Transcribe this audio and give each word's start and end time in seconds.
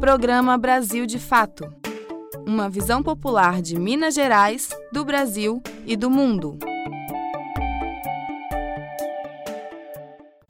Programa 0.00 0.58
Brasil 0.58 1.06
de 1.06 1.18
Fato 1.18 1.84
uma 2.46 2.68
visão 2.68 3.02
popular 3.02 3.62
de 3.62 3.78
Minas 3.78 4.14
Gerais, 4.14 4.68
do 4.92 5.04
Brasil 5.04 5.62
e 5.86 5.96
do 5.96 6.10
mundo. 6.10 6.58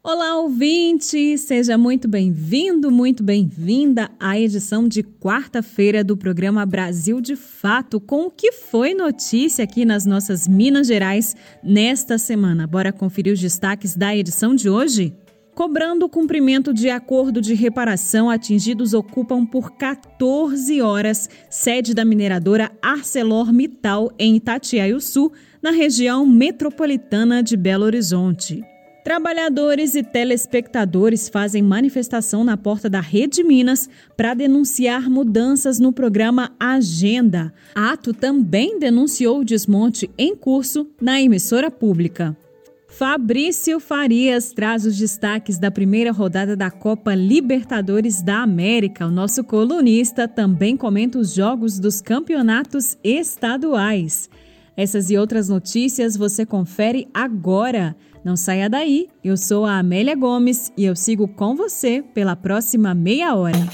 Olá, 0.02 0.36
ouvinte! 0.36 1.38
Seja 1.38 1.78
muito 1.78 2.06
bem-vindo, 2.06 2.90
muito 2.90 3.22
bem-vinda 3.22 4.10
à 4.20 4.38
edição 4.38 4.86
de 4.86 5.02
quarta-feira 5.02 6.04
do 6.04 6.16
programa 6.16 6.66
Brasil 6.66 7.20
de 7.20 7.36
Fato, 7.36 7.98
com 7.98 8.26
o 8.26 8.30
que 8.30 8.52
foi 8.52 8.92
notícia 8.92 9.64
aqui 9.64 9.84
nas 9.84 10.04
nossas 10.04 10.46
Minas 10.46 10.86
Gerais 10.86 11.34
nesta 11.62 12.18
semana. 12.18 12.66
Bora 12.66 12.92
conferir 12.92 13.32
os 13.32 13.40
destaques 13.40 13.96
da 13.96 14.14
edição 14.14 14.54
de 14.54 14.68
hoje? 14.68 15.14
Cobrando 15.54 16.06
o 16.06 16.08
cumprimento 16.08 16.74
de 16.74 16.90
acordo 16.90 17.40
de 17.40 17.54
reparação, 17.54 18.28
atingidos 18.28 18.92
ocupam 18.92 19.46
por 19.46 19.70
14 19.76 20.82
horas 20.82 21.30
sede 21.48 21.94
da 21.94 22.04
mineradora 22.04 22.72
ArcelorMittal 22.82 24.10
em 24.18 24.34
Itatiaiuçu, 24.34 25.30
na 25.62 25.70
região 25.70 26.26
metropolitana 26.26 27.40
de 27.40 27.56
Belo 27.56 27.84
Horizonte. 27.84 28.64
Trabalhadores 29.04 29.94
e 29.94 30.02
telespectadores 30.02 31.28
fazem 31.28 31.62
manifestação 31.62 32.42
na 32.42 32.56
porta 32.56 32.90
da 32.90 33.00
Rede 33.00 33.44
Minas 33.44 33.88
para 34.16 34.34
denunciar 34.34 35.08
mudanças 35.08 35.78
no 35.78 35.92
programa 35.92 36.52
Agenda. 36.58 37.54
Ato 37.74 38.12
também 38.12 38.78
denunciou 38.78 39.40
o 39.40 39.44
desmonte 39.44 40.10
em 40.18 40.34
curso 40.34 40.88
na 41.00 41.20
emissora 41.20 41.70
pública. 41.70 42.36
Fabrício 42.96 43.80
Farias 43.80 44.52
traz 44.52 44.86
os 44.86 44.96
destaques 44.96 45.58
da 45.58 45.68
primeira 45.68 46.12
rodada 46.12 46.56
da 46.56 46.70
Copa 46.70 47.12
Libertadores 47.12 48.22
da 48.22 48.36
América. 48.36 49.04
O 49.04 49.10
nosso 49.10 49.42
colunista 49.42 50.28
também 50.28 50.76
comenta 50.76 51.18
os 51.18 51.34
jogos 51.34 51.80
dos 51.80 52.00
campeonatos 52.00 52.96
estaduais. 53.02 54.30
Essas 54.76 55.10
e 55.10 55.18
outras 55.18 55.48
notícias 55.48 56.16
você 56.16 56.46
confere 56.46 57.08
agora. 57.12 57.96
Não 58.24 58.36
saia 58.36 58.70
daí. 58.70 59.08
Eu 59.24 59.36
sou 59.36 59.64
a 59.64 59.80
Amélia 59.80 60.14
Gomes 60.14 60.72
e 60.76 60.84
eu 60.84 60.94
sigo 60.94 61.26
com 61.26 61.56
você 61.56 62.00
pela 62.14 62.36
próxima 62.36 62.94
meia 62.94 63.34
hora. 63.34 63.68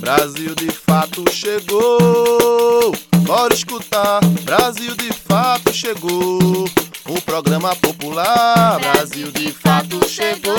Brasil 0.00 0.56
de 0.56 0.72
fato 0.72 1.24
chegou. 1.30 2.92
Bora 3.28 3.52
escutar, 3.52 4.20
Brasil 4.42 4.96
de 4.96 5.12
fato 5.12 5.70
chegou. 5.70 6.64
O 7.06 7.20
programa 7.20 7.76
popular, 7.76 8.80
Brasil 8.80 9.30
de 9.30 9.52
fato 9.52 10.08
chegou. 10.08 10.54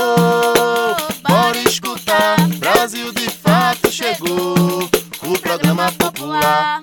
Bora 1.28 1.58
escutar, 1.68 2.38
Brasil 2.60 3.12
de 3.12 3.28
fato 3.32 3.92
chegou. 3.92 4.88
O 5.24 5.40
programa 5.42 5.92
popular. 5.94 6.80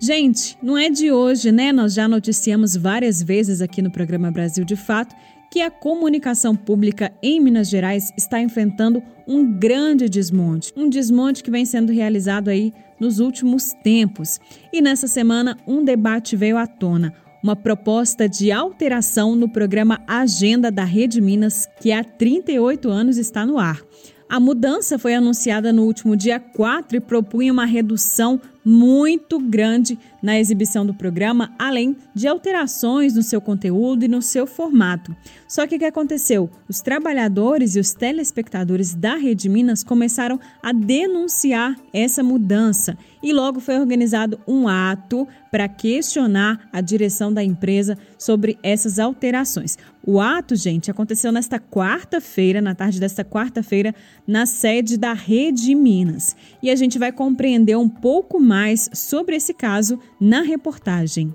Gente, 0.00 0.56
não 0.62 0.78
é 0.78 0.88
de 0.88 1.12
hoje, 1.12 1.52
né? 1.52 1.70
Nós 1.70 1.92
já 1.92 2.08
noticiamos 2.08 2.74
várias 2.74 3.22
vezes 3.22 3.60
aqui 3.60 3.82
no 3.82 3.90
programa 3.90 4.30
Brasil 4.30 4.64
de 4.64 4.76
Fato 4.76 5.14
que 5.50 5.60
a 5.60 5.70
comunicação 5.70 6.54
pública 6.54 7.12
em 7.22 7.40
Minas 7.40 7.68
Gerais 7.68 8.12
está 8.16 8.40
enfrentando 8.40 9.02
um 9.26 9.58
grande 9.58 10.08
desmonte, 10.08 10.72
um 10.76 10.88
desmonte 10.88 11.42
que 11.42 11.50
vem 11.50 11.64
sendo 11.64 11.92
realizado 11.92 12.48
aí 12.48 12.72
nos 13.00 13.18
últimos 13.18 13.72
tempos. 13.82 14.38
E 14.72 14.80
nessa 14.80 15.06
semana 15.06 15.56
um 15.66 15.84
debate 15.84 16.36
veio 16.36 16.56
à 16.56 16.66
tona, 16.66 17.12
uma 17.42 17.56
proposta 17.56 18.28
de 18.28 18.50
alteração 18.50 19.36
no 19.36 19.48
programa 19.48 20.02
Agenda 20.06 20.70
da 20.70 20.84
Rede 20.84 21.20
Minas, 21.20 21.68
que 21.80 21.92
há 21.92 22.02
38 22.02 22.88
anos 22.88 23.18
está 23.18 23.46
no 23.46 23.58
ar. 23.58 23.80
A 24.28 24.40
mudança 24.40 24.98
foi 24.98 25.14
anunciada 25.14 25.72
no 25.72 25.84
último 25.84 26.16
dia 26.16 26.40
4 26.40 26.96
e 26.96 27.00
propunha 27.00 27.52
uma 27.52 27.64
redução 27.64 28.40
muito 28.64 29.38
grande 29.38 29.96
na 30.26 30.40
exibição 30.40 30.84
do 30.84 30.92
programa, 30.92 31.54
além 31.56 31.96
de 32.12 32.26
alterações 32.26 33.14
no 33.14 33.22
seu 33.22 33.40
conteúdo 33.40 34.04
e 34.04 34.08
no 34.08 34.20
seu 34.20 34.44
formato. 34.44 35.14
Só 35.46 35.68
que 35.68 35.76
o 35.76 35.78
que 35.78 35.84
aconteceu? 35.84 36.50
Os 36.68 36.80
trabalhadores 36.80 37.76
e 37.76 37.78
os 37.78 37.92
telespectadores 37.92 38.92
da 38.92 39.14
Rede 39.14 39.48
Minas 39.48 39.84
começaram 39.84 40.40
a 40.60 40.72
denunciar 40.72 41.76
essa 41.92 42.24
mudança 42.24 42.98
e 43.22 43.32
logo 43.32 43.60
foi 43.60 43.78
organizado 43.78 44.40
um 44.48 44.66
ato 44.66 45.28
para 45.50 45.68
questionar 45.68 46.68
a 46.72 46.80
direção 46.80 47.32
da 47.32 47.42
empresa 47.42 47.96
sobre 48.18 48.58
essas 48.62 48.98
alterações. 48.98 49.78
O 50.06 50.20
ato, 50.20 50.54
gente, 50.54 50.90
aconteceu 50.90 51.32
nesta 51.32 51.58
quarta-feira, 51.58 52.60
na 52.60 52.74
tarde 52.74 53.00
desta 53.00 53.24
quarta-feira, 53.24 53.92
na 54.24 54.46
sede 54.46 54.96
da 54.96 55.12
Rede 55.12 55.74
Minas. 55.74 56.36
E 56.62 56.70
a 56.70 56.76
gente 56.76 56.98
vai 56.98 57.10
compreender 57.10 57.76
um 57.76 57.88
pouco 57.88 58.38
mais 58.38 58.88
sobre 58.92 59.34
esse 59.34 59.52
caso 59.52 59.98
na 60.20 60.42
reportagem. 60.42 61.34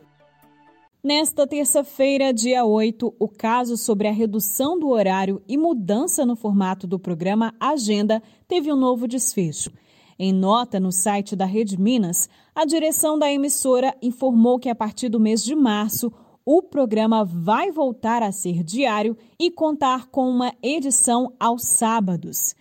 Nesta 1.03 1.47
terça-feira, 1.47 2.31
dia 2.31 2.63
8, 2.63 3.13
o 3.19 3.27
caso 3.27 3.75
sobre 3.75 4.07
a 4.07 4.11
redução 4.11 4.79
do 4.79 4.89
horário 4.89 5.41
e 5.47 5.57
mudança 5.57 6.25
no 6.25 6.35
formato 6.35 6.85
do 6.85 6.99
programa 6.99 7.55
Agenda 7.59 8.21
teve 8.47 8.71
um 8.71 8.75
novo 8.75 9.07
desfecho. 9.07 9.71
Em 10.19 10.31
nota 10.31 10.79
no 10.79 10.91
site 10.91 11.35
da 11.35 11.45
Rede 11.45 11.79
Minas, 11.79 12.29
a 12.53 12.65
direção 12.65 13.17
da 13.17 13.31
emissora 13.31 13.95
informou 14.01 14.59
que 14.59 14.69
a 14.69 14.75
partir 14.75 15.09
do 15.09 15.19
mês 15.19 15.43
de 15.43 15.55
março 15.55 16.13
o 16.45 16.61
programa 16.61 17.23
vai 17.23 17.71
voltar 17.71 18.21
a 18.21 18.31
ser 18.31 18.63
diário 18.63 19.17
e 19.39 19.49
contar 19.49 20.07
com 20.07 20.29
uma 20.29 20.53
edição 20.61 21.33
aos 21.39 21.63
sábados. 21.63 22.55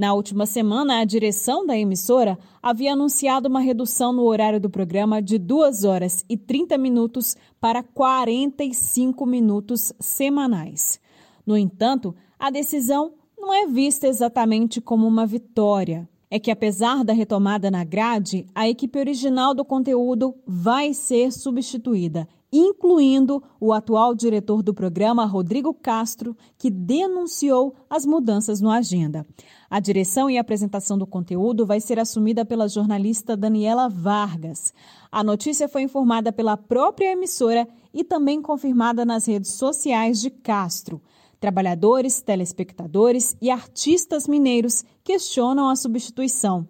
Na 0.00 0.14
última 0.14 0.46
semana, 0.46 0.98
a 0.98 1.04
direção 1.04 1.66
da 1.66 1.76
emissora 1.76 2.38
havia 2.62 2.94
anunciado 2.94 3.50
uma 3.50 3.60
redução 3.60 4.14
no 4.14 4.22
horário 4.22 4.58
do 4.58 4.70
programa 4.70 5.20
de 5.20 5.36
2 5.36 5.84
horas 5.84 6.24
e 6.26 6.38
30 6.38 6.78
minutos 6.78 7.36
para 7.60 7.82
45 7.82 9.26
minutos 9.26 9.92
semanais. 10.00 10.98
No 11.44 11.54
entanto, 11.54 12.14
a 12.38 12.48
decisão 12.48 13.12
não 13.38 13.52
é 13.52 13.66
vista 13.66 14.08
exatamente 14.08 14.80
como 14.80 15.06
uma 15.06 15.26
vitória. 15.26 16.08
É 16.30 16.38
que, 16.38 16.50
apesar 16.50 17.04
da 17.04 17.12
retomada 17.12 17.70
na 17.70 17.84
grade, 17.84 18.46
a 18.54 18.66
equipe 18.66 18.98
original 18.98 19.52
do 19.52 19.66
conteúdo 19.66 20.34
vai 20.46 20.94
ser 20.94 21.30
substituída 21.30 22.26
incluindo 22.52 23.42
o 23.60 23.72
atual 23.72 24.14
diretor 24.14 24.62
do 24.62 24.74
programa, 24.74 25.24
Rodrigo 25.24 25.72
Castro, 25.72 26.36
que 26.58 26.70
denunciou 26.70 27.74
as 27.88 28.04
mudanças 28.04 28.60
no 28.60 28.70
agenda. 28.70 29.26
A 29.68 29.78
direção 29.78 30.28
e 30.28 30.36
apresentação 30.36 30.98
do 30.98 31.06
conteúdo 31.06 31.64
vai 31.64 31.80
ser 31.80 31.98
assumida 31.98 32.44
pela 32.44 32.68
jornalista 32.68 33.36
Daniela 33.36 33.88
Vargas. 33.88 34.74
A 35.12 35.22
notícia 35.22 35.68
foi 35.68 35.82
informada 35.82 36.32
pela 36.32 36.56
própria 36.56 37.12
emissora 37.12 37.68
e 37.94 38.02
também 38.02 38.42
confirmada 38.42 39.04
nas 39.04 39.26
redes 39.26 39.52
sociais 39.52 40.20
de 40.20 40.30
Castro. 40.30 41.00
Trabalhadores, 41.38 42.20
telespectadores 42.20 43.36
e 43.40 43.50
artistas 43.50 44.28
mineiros 44.28 44.84
questionam 45.02 45.70
a 45.70 45.76
substituição. 45.76 46.68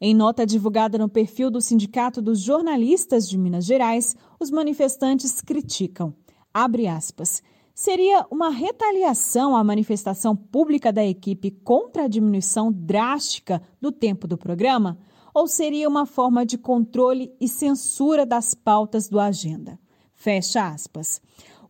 Em 0.00 0.14
nota 0.14 0.46
divulgada 0.46 0.96
no 0.96 1.08
perfil 1.08 1.50
do 1.50 1.60
Sindicato 1.60 2.22
dos 2.22 2.40
Jornalistas 2.40 3.28
de 3.28 3.36
Minas 3.36 3.64
Gerais, 3.64 4.14
os 4.38 4.48
manifestantes 4.48 5.40
criticam. 5.40 6.14
Abre 6.54 6.86
aspas. 6.86 7.42
Seria 7.74 8.24
uma 8.30 8.48
retaliação 8.48 9.56
à 9.56 9.64
manifestação 9.64 10.36
pública 10.36 10.92
da 10.92 11.04
equipe 11.04 11.50
contra 11.50 12.04
a 12.04 12.08
diminuição 12.08 12.72
drástica 12.72 13.60
do 13.80 13.90
tempo 13.90 14.28
do 14.28 14.38
programa? 14.38 14.98
Ou 15.34 15.48
seria 15.48 15.88
uma 15.88 16.06
forma 16.06 16.46
de 16.46 16.56
controle 16.56 17.32
e 17.40 17.48
censura 17.48 18.24
das 18.24 18.54
pautas 18.54 19.08
do 19.08 19.18
agenda? 19.18 19.78
Fecha 20.14 20.68
aspas. 20.68 21.20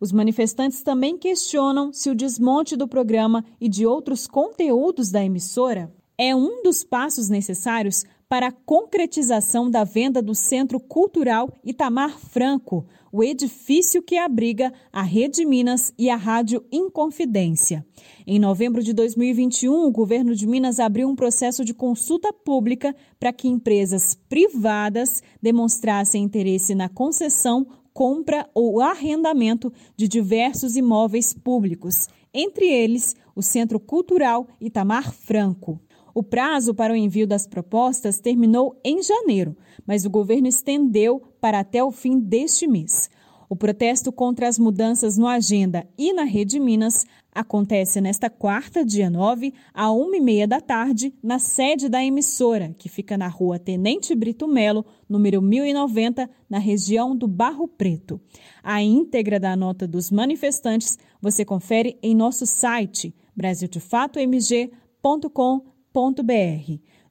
Os 0.00 0.12
manifestantes 0.12 0.83
também 0.83 1.16
questionam 1.16 1.93
se 1.93 2.10
o 2.10 2.15
desmonte 2.15 2.77
do 2.77 2.86
programa 2.86 3.45
e 3.60 3.69
de 3.69 3.86
outros 3.86 4.27
conteúdos 4.27 5.10
da 5.10 5.25
emissora 5.25 5.92
é 6.16 6.34
um 6.34 6.63
dos 6.63 6.83
passos 6.83 7.28
necessários 7.28 8.04
para 8.28 8.48
a 8.48 8.53
concretização 8.53 9.71
da 9.71 9.84
venda 9.84 10.21
do 10.21 10.34
Centro 10.34 10.78
Cultural 10.78 11.51
Itamar 11.65 12.19
Franco, 12.19 12.86
o 13.10 13.25
edifício 13.25 14.03
que 14.03 14.19
abriga 14.19 14.71
a 14.92 15.03
Rede 15.03 15.47
Minas 15.47 15.95
e 15.98 16.10
a 16.10 16.16
Rádio 16.16 16.63
Inconfidência. 16.71 17.86
Em 18.27 18.39
novembro 18.39 18.83
de 18.83 18.92
2021, 18.92 19.86
o 19.86 19.91
governo 19.91 20.34
de 20.34 20.47
Minas 20.47 20.78
abriu 20.78 21.09
um 21.09 21.16
processo 21.16 21.65
de 21.65 21.72
consulta 21.72 22.30
pública 22.30 22.95
para 23.19 23.33
que 23.33 23.48
empresas 23.48 24.15
privadas 24.28 25.22
demonstrassem 25.41 26.22
interesse 26.22 26.75
na 26.75 26.89
concessão, 26.91 27.66
compra 27.95 28.48
ou 28.54 28.83
arrendamento 28.83 29.72
de 29.97 30.07
diversos 30.07 30.77
imóveis 30.77 31.33
públicos, 31.33 32.09
entre 32.33 32.66
eles 32.66 33.16
o 33.34 33.42
Centro 33.42 33.80
Cultural 33.80 34.47
Itamar 34.60 35.13
Franco. 35.15 35.80
O 36.15 36.22
prazo 36.22 36.75
para 36.75 36.93
o 36.93 36.97
envio 36.97 37.27
das 37.27 37.47
propostas 37.47 38.21
terminou 38.21 38.78
em 38.84 39.03
janeiro, 39.03 39.57
mas 39.87 40.05
o 40.05 40.10
governo 40.10 40.49
estendeu 40.49 41.22
para 41.41 41.60
até 41.60 41.83
o 41.83 41.91
fim 41.91 42.19
deste 42.19 42.66
mês. 42.66 43.09
O 43.51 43.57
protesto 43.57 44.13
contra 44.13 44.47
as 44.47 44.59
mudanças 44.59 45.16
no 45.16 45.27
Agenda 45.27 45.89
e 45.97 46.13
na 46.13 46.25
Rede 46.25 46.60
Minas 46.60 47.07
acontece 47.34 47.99
nesta 47.99 48.28
quarta, 48.28 48.84
dia 48.84 49.09
9, 49.09 49.55
à 49.72 49.91
uma 49.91 50.19
e 50.19 50.21
meia 50.21 50.47
da 50.47 50.60
tarde, 50.60 51.15
na 51.22 51.39
sede 51.39 51.89
da 51.89 52.05
emissora, 52.05 52.75
que 52.77 52.91
fica 52.91 53.16
na 53.16 53.27
rua 53.27 53.59
Tenente 53.59 54.15
Brito 54.15 54.47
Melo, 54.47 54.84
número 55.09 55.41
1090, 55.41 56.28
na 56.51 56.59
região 56.59 57.16
do 57.16 57.27
Barro 57.27 57.66
Preto. 57.66 58.21
A 58.63 58.83
íntegra 58.83 59.41
da 59.41 59.57
nota 59.57 59.89
dos 59.89 60.11
manifestantes 60.11 60.99
você 61.22 61.43
confere 61.43 61.99
em 62.03 62.15
nosso 62.15 62.45
site 62.45 63.15
brasildefatomg.com.br. 63.34 65.78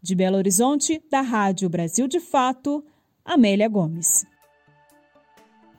De 0.02 0.16
Belo 0.16 0.38
Horizonte, 0.38 1.02
da 1.10 1.22
Rádio 1.22 1.70
Brasil 1.70 2.08
de 2.08 2.20
Fato, 2.20 2.84
Amélia 3.26 3.68
Gomes. 3.68 4.26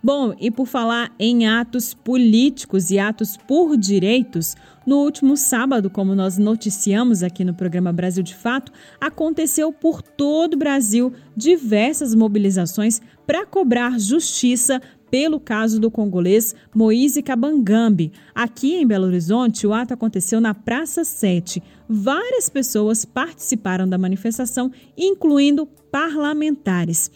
Bom, 0.00 0.33
e 0.39 0.49
por 0.49 0.67
falar 0.67 1.12
em 1.19 1.49
atos 1.49 1.93
políticos 1.93 2.91
e 2.91 3.00
atos 3.00 3.37
por 3.37 3.77
direitos, 3.77 4.55
no 4.87 4.99
último 4.99 5.37
sábado, 5.37 5.91
como 5.91 6.15
nós 6.15 6.39
noticiamos 6.39 7.25
aqui 7.25 7.45
no 7.45 7.53
programa 7.53 7.93
Brasil 7.93 8.23
de 8.23 8.35
Fato, 8.35 8.73
aconteceu 9.00 9.73
por 9.73 10.00
todo 10.00 10.55
o 10.55 10.59
Brasil 10.59 11.12
diversas 11.37 12.15
mobilizações 12.15 13.03
para 13.27 13.45
cobrar 13.45 13.99
justiça 13.99 14.81
pelo 15.10 15.40
caso 15.40 15.81
do 15.81 15.90
congolês 15.90 16.55
Moise 16.75 17.22
Kabangambi. 17.22 18.12
Aqui 18.34 18.75
em 18.75 18.87
Belo 18.87 19.06
Horizonte, 19.06 19.66
o 19.66 19.72
ato 19.72 19.94
aconteceu 19.94 20.40
na 20.40 20.55
Praça 20.55 21.05
7. 21.05 21.62
Várias 21.88 22.49
pessoas 22.49 23.05
participaram 23.05 23.88
da 23.88 23.99
manifestação, 23.99 24.70
incluindo 24.96 25.66
parlamentares. 25.90 27.10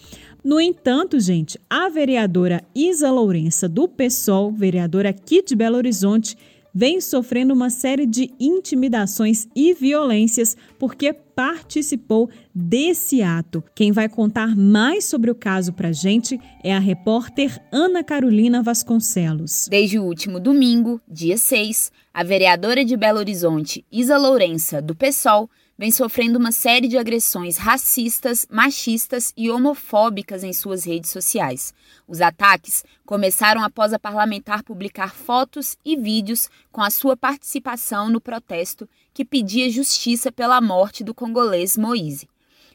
No 0.44 0.60
entanto, 0.60 1.20
gente, 1.20 1.58
a 1.70 1.88
vereadora 1.88 2.64
Isa 2.74 3.10
Lourença, 3.12 3.68
do 3.68 3.86
PSOL, 3.86 4.50
vereadora 4.50 5.10
aqui 5.10 5.40
de 5.40 5.54
Belo 5.54 5.76
Horizonte, 5.76 6.36
vem 6.74 7.00
sofrendo 7.00 7.52
uma 7.54 7.70
série 7.70 8.06
de 8.06 8.32
intimidações 8.38 9.46
e 9.54 9.74
violências 9.74 10.56
porque 10.78 11.12
participou 11.12 12.28
desse 12.54 13.22
ato. 13.22 13.62
Quem 13.74 13.92
vai 13.92 14.08
contar 14.08 14.54
mais 14.56 15.04
sobre 15.04 15.30
o 15.30 15.34
caso 15.34 15.72
para 15.72 15.92
gente 15.92 16.38
é 16.62 16.74
a 16.74 16.78
repórter 16.78 17.60
Ana 17.70 18.04
Carolina 18.04 18.62
Vasconcelos. 18.62 19.68
Desde 19.70 19.98
o 19.98 20.04
último 20.04 20.38
domingo, 20.38 21.00
dia 21.08 21.36
6, 21.36 21.90
a 22.12 22.22
vereadora 22.22 22.84
de 22.84 22.96
Belo 22.96 23.18
Horizonte, 23.18 23.84
Isa 23.90 24.18
Lourença, 24.18 24.82
do 24.82 24.94
PSOL, 24.94 25.48
vem 25.78 25.90
sofrendo 25.90 26.38
uma 26.38 26.52
série 26.52 26.88
de 26.88 26.98
agressões 26.98 27.56
racistas, 27.56 28.46
machistas 28.50 29.32
e 29.36 29.50
homofóbicas 29.50 30.44
em 30.44 30.52
suas 30.52 30.84
redes 30.84 31.10
sociais. 31.10 31.74
Os 32.06 32.20
ataques 32.20 32.84
começaram 33.04 33.62
após 33.62 33.92
a 33.92 33.98
parlamentar 33.98 34.62
publicar 34.62 35.14
fotos 35.14 35.76
e 35.84 35.96
vídeos 35.96 36.48
com 36.70 36.82
a 36.82 36.90
sua 36.90 37.16
participação 37.16 38.08
no 38.08 38.20
protesto 38.20 38.88
que 39.12 39.24
pedia 39.24 39.70
justiça 39.70 40.30
pela 40.30 40.60
morte 40.60 41.02
do 41.02 41.14
congolês 41.14 41.76
Moise. 41.76 42.28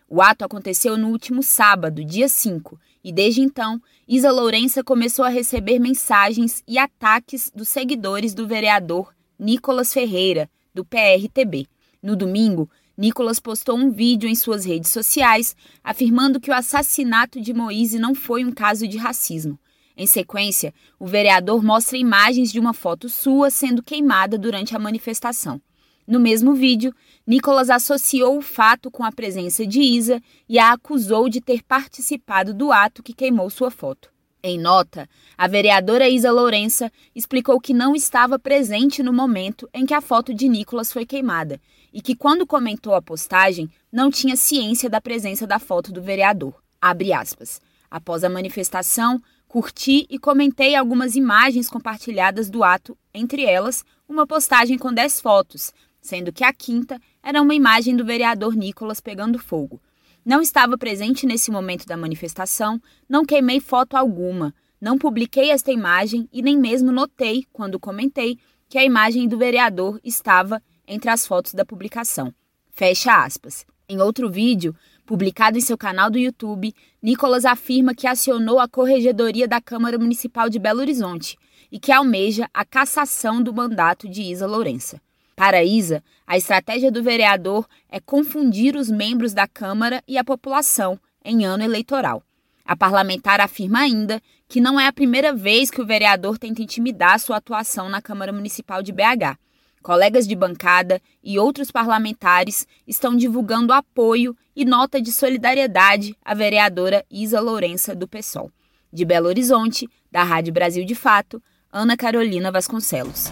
O 0.09 0.21
ato 0.21 0.45
aconteceu 0.45 0.97
no 0.97 1.09
último 1.09 1.43
sábado, 1.43 2.03
dia 2.03 2.29
5, 2.29 2.79
e 3.03 3.11
desde 3.11 3.41
então, 3.41 3.81
Isa 4.07 4.31
Lourença 4.31 4.83
começou 4.83 5.25
a 5.25 5.29
receber 5.29 5.79
mensagens 5.79 6.63
e 6.67 6.77
ataques 6.77 7.51
dos 7.53 7.67
seguidores 7.67 8.33
do 8.33 8.47
vereador 8.47 9.13
Nicolas 9.37 9.93
Ferreira, 9.93 10.49
do 10.73 10.85
PRTB. 10.85 11.67
No 12.01 12.15
domingo, 12.15 12.69
Nicolas 12.97 13.39
postou 13.39 13.77
um 13.77 13.91
vídeo 13.91 14.27
em 14.27 14.33
suas 14.33 14.65
redes 14.65 14.89
sociais 14.89 15.55
afirmando 15.83 16.39
que 16.39 16.49
o 16.49 16.53
assassinato 16.53 17.39
de 17.39 17.53
Moise 17.53 17.99
não 17.99 18.15
foi 18.15 18.43
um 18.43 18.51
caso 18.51 18.87
de 18.87 18.97
racismo. 18.97 19.59
Em 19.95 20.07
sequência, 20.07 20.73
o 20.99 21.05
vereador 21.05 21.63
mostra 21.63 21.95
imagens 21.95 22.51
de 22.51 22.59
uma 22.59 22.73
foto 22.73 23.07
sua 23.07 23.51
sendo 23.51 23.83
queimada 23.83 24.35
durante 24.35 24.75
a 24.75 24.79
manifestação. 24.79 25.61
No 26.07 26.19
mesmo 26.19 26.55
vídeo, 26.55 26.91
Nicolas 27.25 27.69
associou 27.69 28.37
o 28.37 28.41
fato 28.41 28.89
com 28.89 29.03
a 29.03 29.11
presença 29.11 29.65
de 29.65 29.79
Isa 29.79 30.19
e 30.49 30.57
a 30.57 30.71
acusou 30.71 31.29
de 31.29 31.39
ter 31.39 31.61
participado 31.61 32.51
do 32.51 32.71
ato 32.71 33.03
que 33.03 33.13
queimou 33.13 33.49
sua 33.51 33.69
foto. 33.69 34.09
Em 34.41 34.57
nota, 34.57 35.09
a 35.37 35.47
vereadora 35.47 36.09
Isa 36.09 36.31
Lourença 36.31 36.91
explicou 37.13 37.59
que 37.59 37.73
não 37.73 37.95
estava 37.95 38.39
presente 38.39 39.03
no 39.03 39.11
momento 39.11 39.69
em 39.73 39.85
que 39.85 39.93
a 39.93 40.01
foto 40.01 40.33
de 40.33 40.47
Nicolas 40.47 40.91
foi 40.91 41.05
queimada 41.05 41.59
e 41.97 42.01
que, 42.01 42.15
quando 42.15 42.45
comentou 42.45 42.93
a 42.93 43.01
postagem, 43.01 43.67
não 43.91 44.11
tinha 44.11 44.35
ciência 44.35 44.87
da 44.87 45.01
presença 45.01 45.47
da 45.47 45.57
foto 45.57 45.91
do 45.91 45.99
vereador. 45.99 46.53
Abre 46.79 47.11
aspas. 47.11 47.59
Após 47.89 48.23
a 48.23 48.29
manifestação, 48.29 49.19
curti 49.47 50.05
e 50.07 50.19
comentei 50.19 50.75
algumas 50.75 51.15
imagens 51.15 51.67
compartilhadas 51.67 52.51
do 52.51 52.63
ato, 52.63 52.95
entre 53.11 53.43
elas, 53.43 53.83
uma 54.07 54.27
postagem 54.27 54.77
com 54.77 54.93
10 54.93 55.19
fotos, 55.21 55.73
sendo 55.99 56.31
que 56.31 56.43
a 56.43 56.53
quinta 56.53 57.01
era 57.23 57.41
uma 57.41 57.55
imagem 57.55 57.95
do 57.95 58.05
vereador 58.05 58.55
Nicolas 58.55 59.01
pegando 59.01 59.39
fogo. 59.39 59.81
Não 60.23 60.39
estava 60.39 60.77
presente 60.77 61.25
nesse 61.25 61.49
momento 61.49 61.87
da 61.87 61.97
manifestação, 61.97 62.79
não 63.09 63.25
queimei 63.25 63.59
foto 63.59 63.97
alguma, 63.97 64.53
não 64.79 64.99
publiquei 64.99 65.49
esta 65.49 65.71
imagem 65.71 66.29
e 66.31 66.43
nem 66.43 66.59
mesmo 66.59 66.91
notei, 66.91 67.47
quando 67.51 67.79
comentei, 67.79 68.37
que 68.69 68.77
a 68.77 68.83
imagem 68.83 69.27
do 69.27 69.35
vereador 69.35 69.99
estava 70.03 70.61
entre 70.87 71.09
as 71.09 71.27
fotos 71.27 71.53
da 71.53 71.65
publicação. 71.65 72.33
Fecha 72.71 73.23
aspas. 73.23 73.65
Em 73.89 74.01
outro 74.01 74.29
vídeo, 74.29 74.75
publicado 75.05 75.57
em 75.57 75.61
seu 75.61 75.77
canal 75.77 76.09
do 76.09 76.19
YouTube, 76.19 76.75
Nicolas 77.01 77.45
afirma 77.45 77.95
que 77.95 78.05
acionou 78.05 78.59
a 78.59 78.67
Corregedoria 78.67 79.47
da 79.47 79.61
Câmara 79.61 79.97
Municipal 79.97 80.49
de 80.49 80.59
Belo 80.59 80.81
Horizonte 80.81 81.37
e 81.71 81.79
que 81.79 81.91
almeja 81.91 82.49
a 82.53 82.65
cassação 82.65 83.41
do 83.41 83.53
mandato 83.53 84.07
de 84.07 84.21
Isa 84.21 84.45
Lourença. 84.45 85.01
Para 85.35 85.63
Isa, 85.63 86.03
a 86.25 86.35
estratégia 86.35 86.91
do 86.91 87.01
vereador 87.01 87.67
é 87.89 87.99
confundir 87.99 88.75
os 88.75 88.89
membros 88.89 89.33
da 89.33 89.47
Câmara 89.47 90.03
e 90.07 90.17
a 90.17 90.23
população 90.23 90.99
em 91.23 91.45
ano 91.45 91.63
eleitoral. 91.63 92.23
A 92.65 92.75
parlamentar 92.75 93.39
afirma 93.39 93.79
ainda 93.79 94.21
que 94.47 94.59
não 94.59 94.79
é 94.79 94.87
a 94.87 94.93
primeira 94.93 95.33
vez 95.33 95.71
que 95.71 95.81
o 95.81 95.85
vereador 95.85 96.37
tenta 96.37 96.61
intimidar 96.61 97.19
sua 97.19 97.37
atuação 97.37 97.87
na 97.87 98.01
Câmara 98.01 98.33
Municipal 98.33 98.83
de 98.83 98.91
BH 98.91 99.37
Colegas 99.81 100.27
de 100.27 100.35
bancada 100.35 101.01
e 101.23 101.39
outros 101.39 101.71
parlamentares 101.71 102.67
estão 102.85 103.15
divulgando 103.15 103.73
apoio 103.73 104.35
e 104.55 104.65
nota 104.65 105.01
de 105.01 105.11
solidariedade 105.11 106.15
à 106.23 106.33
vereadora 106.33 107.05
Isa 107.09 107.39
Lourença 107.39 107.95
do 107.95 108.07
PSOL. 108.07 108.51
De 108.91 109.05
Belo 109.05 109.27
Horizonte, 109.27 109.87
da 110.11 110.23
Rádio 110.23 110.51
Brasil 110.53 110.83
de 110.83 110.95
Fato, 110.95 111.41
Ana 111.71 111.95
Carolina 111.95 112.51
Vasconcelos. 112.51 113.27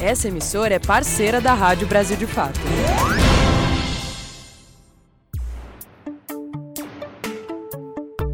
Essa 0.00 0.28
emissora 0.28 0.74
é 0.74 0.78
parceira 0.78 1.40
da 1.40 1.54
Rádio 1.54 1.86
Brasil 1.86 2.16
de 2.16 2.26
Fato. 2.26 2.60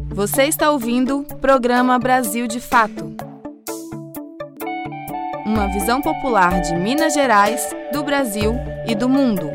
Você 0.09 0.43
está 0.43 0.69
ouvindo 0.71 1.19
o 1.19 1.37
programa 1.37 1.97
Brasil 1.97 2.45
de 2.45 2.59
Fato 2.59 3.28
uma 5.49 5.65
visão 5.65 5.99
popular 5.99 6.61
de 6.61 6.75
Minas 6.75 7.11
Gerais, 7.11 7.75
do 7.91 8.03
Brasil 8.03 8.53
e 8.87 8.93
do 8.93 9.09
mundo. 9.09 9.49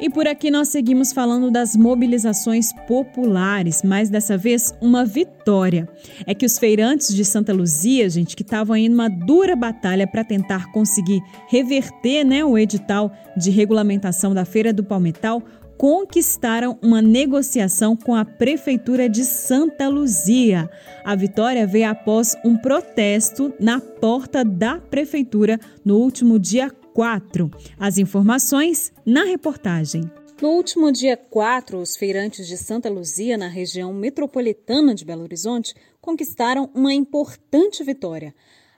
E 0.00 0.10
por 0.10 0.26
aqui 0.26 0.50
nós 0.50 0.70
seguimos 0.70 1.12
falando 1.12 1.52
das 1.52 1.76
mobilizações 1.76 2.72
populares, 2.88 3.82
mas 3.84 4.10
dessa 4.10 4.36
vez 4.36 4.74
uma 4.80 5.04
vitória. 5.04 5.88
É 6.26 6.34
que 6.34 6.44
os 6.44 6.58
feirantes 6.58 7.14
de 7.14 7.24
Santa 7.24 7.52
Luzia, 7.52 8.10
gente, 8.10 8.34
que 8.34 8.42
estavam 8.42 8.74
aí 8.74 8.88
numa 8.88 9.08
dura 9.08 9.54
batalha 9.54 10.04
para 10.04 10.24
tentar 10.24 10.72
conseguir 10.72 11.22
reverter 11.48 12.24
né, 12.24 12.44
o 12.44 12.58
edital 12.58 13.12
de 13.36 13.52
regulamentação 13.52 14.34
da 14.34 14.44
Feira 14.44 14.72
do 14.72 14.82
Palmital, 14.82 15.40
conquistaram 15.76 16.78
uma 16.82 17.02
negociação 17.02 17.96
com 17.96 18.14
a 18.14 18.24
Prefeitura 18.24 19.08
de 19.08 19.24
Santa 19.24 19.88
Luzia. 19.88 20.70
A 21.04 21.14
vitória 21.14 21.66
veio 21.66 21.88
após 21.88 22.36
um 22.44 22.56
protesto 22.56 23.52
na 23.58 23.80
porta 23.80 24.44
da 24.44 24.78
Prefeitura 24.78 25.58
no 25.84 25.98
último 25.98 26.38
dia 26.38 26.70
4. 26.92 27.50
As 27.78 27.98
informações 27.98 28.92
na 29.04 29.24
reportagem. 29.24 30.10
No 30.40 30.48
último 30.50 30.90
dia 30.90 31.16
4, 31.16 31.78
os 31.78 31.96
feirantes 31.96 32.46
de 32.46 32.56
Santa 32.56 32.90
Luzia, 32.90 33.38
na 33.38 33.48
região 33.48 33.92
metropolitana 33.92 34.94
de 34.94 35.04
Belo 35.04 35.22
Horizonte, 35.22 35.74
conquistaram 36.00 36.68
uma 36.74 36.92
importante 36.92 37.82
vitória. 37.84 38.34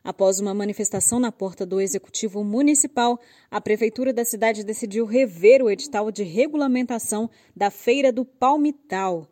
Após 0.07 0.39
uma 0.39 0.55
manifestação 0.55 1.19
na 1.19 1.33
porta 1.33 1.67
do 1.67 1.81
Executivo 1.81 2.45
Municipal, 2.45 3.19
a 3.51 3.61
Prefeitura 3.61 4.13
da 4.13 4.25
cidade 4.25 4.63
decidiu 4.63 5.05
rever 5.05 5.61
o 5.61 5.69
edital 5.69 6.13
de 6.13 6.23
regulamentação 6.23 7.29
da 7.57 7.73
Feira 7.73 8.13
do 8.13 8.25
Palmital. 8.25 9.27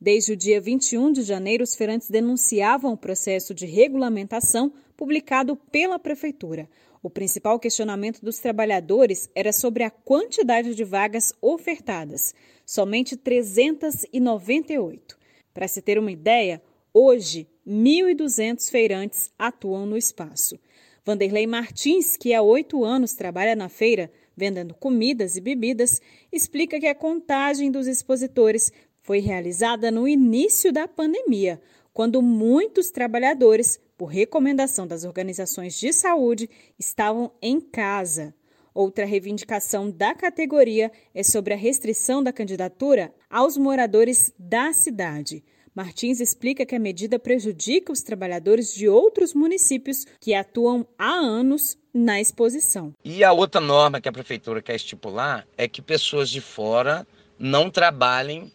Desde 0.00 0.32
o 0.32 0.36
dia 0.36 0.60
21 0.60 1.12
de 1.12 1.22
janeiro, 1.22 1.62
os 1.62 1.76
feirantes 1.76 2.10
denunciavam 2.10 2.92
o 2.92 2.96
processo 2.96 3.54
de 3.54 3.66
regulamentação 3.66 4.72
publicado 4.96 5.54
pela 5.54 5.96
Prefeitura. 5.96 6.68
O 7.00 7.08
principal 7.08 7.60
questionamento 7.60 8.20
dos 8.20 8.40
trabalhadores 8.40 9.30
era 9.32 9.52
sobre 9.52 9.84
a 9.84 9.90
quantidade 9.90 10.74
de 10.74 10.82
vagas 10.82 11.32
ofertadas, 11.40 12.34
somente 12.66 13.16
398. 13.16 15.16
Para 15.54 15.68
se 15.68 15.80
ter 15.80 16.00
uma 16.00 16.10
ideia, 16.10 16.60
hoje 16.92 17.46
1.200 17.66 18.70
feirantes 18.70 19.30
atuam 19.38 19.86
no 19.86 19.96
espaço. 19.96 20.58
Vanderlei 21.04 21.46
Martins, 21.46 22.16
que 22.16 22.34
há 22.34 22.42
oito 22.42 22.84
anos 22.84 23.14
trabalha 23.14 23.56
na 23.56 23.68
feira, 23.68 24.10
vendendo 24.36 24.74
comidas 24.74 25.36
e 25.36 25.40
bebidas, 25.40 26.00
explica 26.32 26.78
que 26.78 26.86
a 26.86 26.94
contagem 26.94 27.70
dos 27.70 27.86
expositores 27.86 28.72
foi 29.02 29.20
realizada 29.20 29.90
no 29.90 30.06
início 30.06 30.72
da 30.72 30.88
pandemia, 30.88 31.60
quando 31.92 32.20
muitos 32.20 32.90
trabalhadores, 32.90 33.80
por 33.96 34.06
recomendação 34.06 34.86
das 34.86 35.04
organizações 35.04 35.78
de 35.78 35.92
saúde, 35.92 36.50
estavam 36.78 37.32
em 37.40 37.60
casa. 37.60 38.34
Outra 38.74 39.06
reivindicação 39.06 39.90
da 39.90 40.14
categoria 40.14 40.92
é 41.14 41.22
sobre 41.22 41.54
a 41.54 41.56
restrição 41.56 42.22
da 42.22 42.32
candidatura 42.32 43.14
aos 43.30 43.56
moradores 43.56 44.34
da 44.38 44.72
cidade. 44.72 45.42
Martins 45.76 46.20
explica 46.20 46.64
que 46.64 46.74
a 46.74 46.78
medida 46.78 47.18
prejudica 47.18 47.92
os 47.92 48.00
trabalhadores 48.00 48.74
de 48.74 48.88
outros 48.88 49.34
municípios 49.34 50.06
que 50.18 50.32
atuam 50.32 50.86
há 50.98 51.10
anos 51.10 51.76
na 51.92 52.18
exposição. 52.18 52.94
E 53.04 53.22
a 53.22 53.30
outra 53.30 53.60
norma 53.60 54.00
que 54.00 54.08
a 54.08 54.12
prefeitura 54.12 54.62
quer 54.62 54.74
estipular 54.74 55.46
é 55.54 55.68
que 55.68 55.82
pessoas 55.82 56.30
de 56.30 56.40
fora 56.40 57.06
não 57.38 57.70
trabalhem 57.70 58.50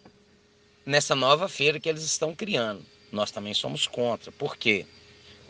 nessa 0.84 1.14
nova 1.14 1.48
feira 1.48 1.80
que 1.80 1.88
eles 1.88 2.02
estão 2.02 2.34
criando. 2.34 2.84
Nós 3.12 3.30
também 3.30 3.54
somos 3.54 3.86
contra. 3.86 4.32
Por 4.32 4.58
quê? 4.58 4.88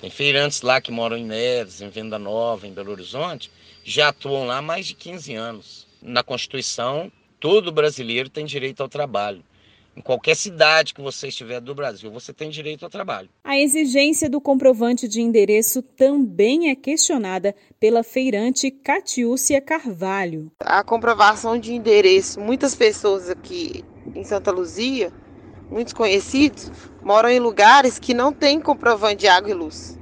Tem 0.01 0.10
feirantes 0.10 0.63
lá 0.63 0.82
que 0.82 0.92
moram 0.92 1.16
em 1.16 1.25
Neves, 1.25 1.80
em 1.80 1.88
Venda 1.88 2.20
Nova, 2.20 2.68
em 2.68 2.74
Belo 2.74 2.92
Horizonte, 2.92 3.50
já 3.82 4.10
atuam 4.10 4.46
lá 4.46 4.58
há 4.58 4.62
mais 4.62 4.88
de 4.88 4.94
15 4.94 5.36
anos. 5.36 5.88
Na 6.01 6.22
Constituição, 6.22 7.10
todo 7.40 7.72
brasileiro 7.72 8.28
tem 8.28 8.44
direito 8.44 8.84
ao 8.84 8.90
trabalho. 8.90 9.42
Em 10.01 10.03
qualquer 10.03 10.36
cidade 10.36 10.96
que 10.96 11.01
você 11.01 11.27
estiver 11.27 11.62
do 11.62 11.75
Brasil, 11.75 12.12
você 12.12 12.34
tem 12.34 12.50
direito 12.50 12.84
ao 12.84 12.89
trabalho. 12.89 13.29
A 13.43 13.55
exigência 13.55 14.27
do 14.27 14.41
comprovante 14.41 15.08
de 15.08 15.22
endereço 15.22 15.84
também 15.84 16.72
é 16.72 16.75
questionada 16.75 17.53
pela 17.79 18.01
feirante 18.01 18.72
Catiúcia 18.72 19.62
Carvalho. 19.62 20.51
A 20.60 20.84
comprovação 20.84 21.55
de 21.55 21.75
endereço, 21.75 22.39
muitas 22.39 22.74
pessoas 22.74 23.29
aqui 23.29 23.86
em 24.15 24.24
Santa 24.24 24.50
Luzia, 24.50 25.13
muitos 25.70 25.93
conhecidos, 25.93 26.72
moram 27.03 27.29
em 27.29 27.38
lugares 27.39 28.00
que 28.00 28.15
não 28.15 28.34
têm 28.34 28.60
comprovante 28.60 29.17
de 29.17 29.27
água 29.27 29.51
e 29.51 29.53
luz. 29.53 30.00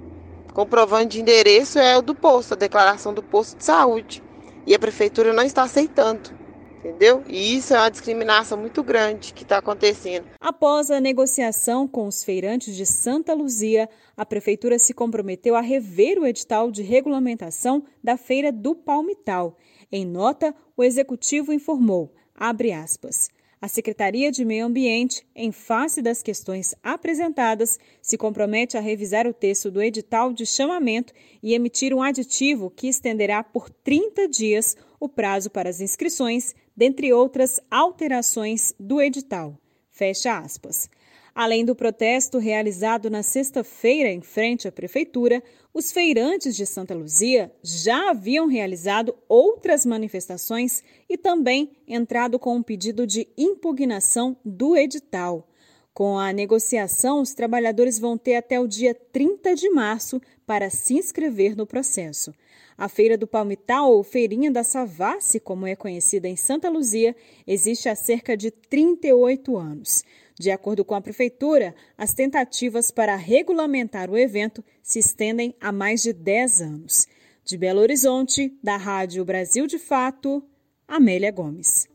Comprovante 0.54 1.18
de 1.18 1.22
endereço 1.22 1.78
é 1.78 1.98
o 1.98 2.02
do 2.02 2.16
posto, 2.16 2.54
a 2.54 2.58
declaração 2.58 3.14
do 3.14 3.22
posto 3.22 3.58
de 3.58 3.66
saúde. 3.66 4.24
E 4.66 4.74
a 4.74 4.80
prefeitura 4.80 5.34
não 5.34 5.44
está 5.44 5.64
aceitando 5.64 6.39
entendeu? 6.80 7.24
E 7.28 7.56
isso 7.56 7.74
é 7.74 7.78
uma 7.78 7.92
discriminação 7.92 8.58
muito 8.58 8.82
grande 8.82 9.34
que 9.34 9.44
está 9.44 9.58
acontecendo. 9.58 10.26
Após 10.40 10.90
a 10.90 11.00
negociação 11.00 11.88
com 11.88 12.08
os 12.08 12.24
feirantes 12.24 12.76
de 12.76 12.86
Santa 12.86 13.34
Luzia, 13.34 13.90
a 14.16 14.26
prefeitura 14.26 14.80
se 14.80 14.94
comprometeu 14.94 15.56
a 15.56 15.62
rever 15.62 16.18
o 16.18 16.26
edital 16.26 16.72
de 16.72 16.82
regulamentação 16.82 17.84
da 18.04 18.18
feira 18.18 18.52
do 18.52 18.74
Palmital. 18.76 19.58
Em 19.92 20.06
nota, 20.06 20.56
o 20.76 20.84
executivo 20.84 21.52
informou, 21.52 22.14
abre 22.36 22.72
aspas, 22.72 23.30
a 23.62 23.68
Secretaria 23.68 24.32
de 24.32 24.46
Meio 24.46 24.66
Ambiente, 24.66 25.28
em 25.36 25.52
face 25.52 26.02
das 26.02 26.24
questões 26.24 26.74
apresentadas, 26.82 27.78
se 28.02 28.18
compromete 28.18 28.78
a 28.78 28.80
revisar 28.80 29.28
o 29.28 29.34
texto 29.34 29.70
do 29.70 29.82
edital 29.82 30.32
de 30.32 30.46
chamamento 30.46 31.12
e 31.44 31.54
emitir 31.54 31.94
um 31.94 32.02
aditivo 32.02 32.70
que 32.70 32.88
estenderá 32.88 33.44
por 33.44 33.70
30 33.70 34.30
dias 34.30 34.78
o 34.98 35.10
prazo 35.10 35.50
para 35.50 35.70
as 35.70 35.82
inscrições, 35.82 36.56
dentre 36.76 37.14
outras 37.14 37.60
alterações 37.70 38.74
do 38.80 39.02
edital. 39.02 39.58
Fecha 39.90 40.38
aspas. 40.38 40.90
Além 41.34 41.64
do 41.64 41.76
protesto 41.76 42.38
realizado 42.38 43.10
na 43.10 43.24
sexta-feira 43.24 44.10
em 44.10 44.22
frente 44.22 44.68
à 44.68 44.72
prefeitura, 44.72 45.42
os 45.74 45.92
feirantes 45.92 46.56
de 46.56 46.66
Santa 46.66 46.94
Luzia 46.94 47.52
já 47.64 48.10
haviam 48.10 48.48
realizado 48.48 49.16
outras 49.28 49.86
manifestações 49.86 50.84
e 51.08 51.18
também 51.18 51.72
entrado 51.88 52.38
com 52.40 52.56
um 52.56 52.64
pedido 52.64 53.08
de 53.08 53.28
impugnação 53.38 54.36
do 54.44 54.76
edital. 54.76 55.48
Com 55.94 56.18
a 56.18 56.32
negociação, 56.32 57.22
os 57.22 57.34
trabalhadores 57.34 58.00
vão 58.00 58.18
ter 58.18 58.36
até 58.36 58.60
o 58.60 58.68
dia 58.68 58.94
30 58.94 59.56
de 59.56 59.70
março 59.70 60.22
para 60.46 60.70
se 60.70 60.96
inscrever 60.96 61.56
no 61.56 61.66
processo. 61.66 62.34
A 62.80 62.88
Feira 62.88 63.18
do 63.18 63.28
Palmital, 63.28 63.92
ou 63.92 64.02
Feirinha 64.04 64.50
da 64.50 64.64
Savassi, 64.64 65.38
como 65.38 65.68
é 65.68 65.76
conhecida 65.76 66.30
em 66.30 66.38
Santa 66.38 66.70
Luzia, 66.70 67.14
existe 67.46 67.90
há 67.90 67.94
cerca 67.94 68.38
de 68.38 68.52
38 68.52 69.58
anos. 69.58 70.02
De 70.40 70.50
acordo 70.50 70.86
com 70.86 70.96
a 70.96 71.02
Prefeitura, 71.02 71.76
as 71.98 72.14
tentativas 72.14 72.90
para 72.90 73.18
regulamentar 73.18 74.10
o 74.10 74.18
evento 74.18 74.64
se 74.82 74.98
estendem 74.98 75.54
há 75.60 75.74
mais 75.74 76.02
de 76.02 76.14
10 76.14 76.62
anos. 76.62 77.06
De 77.44 77.58
Belo 77.58 77.82
Horizonte, 77.82 78.58
da 78.64 78.78
Rádio 78.78 79.26
Brasil 79.26 79.68
de 79.68 79.78
Fato, 79.78 80.42
Amélia 80.88 81.32
Gomes. 81.32 81.86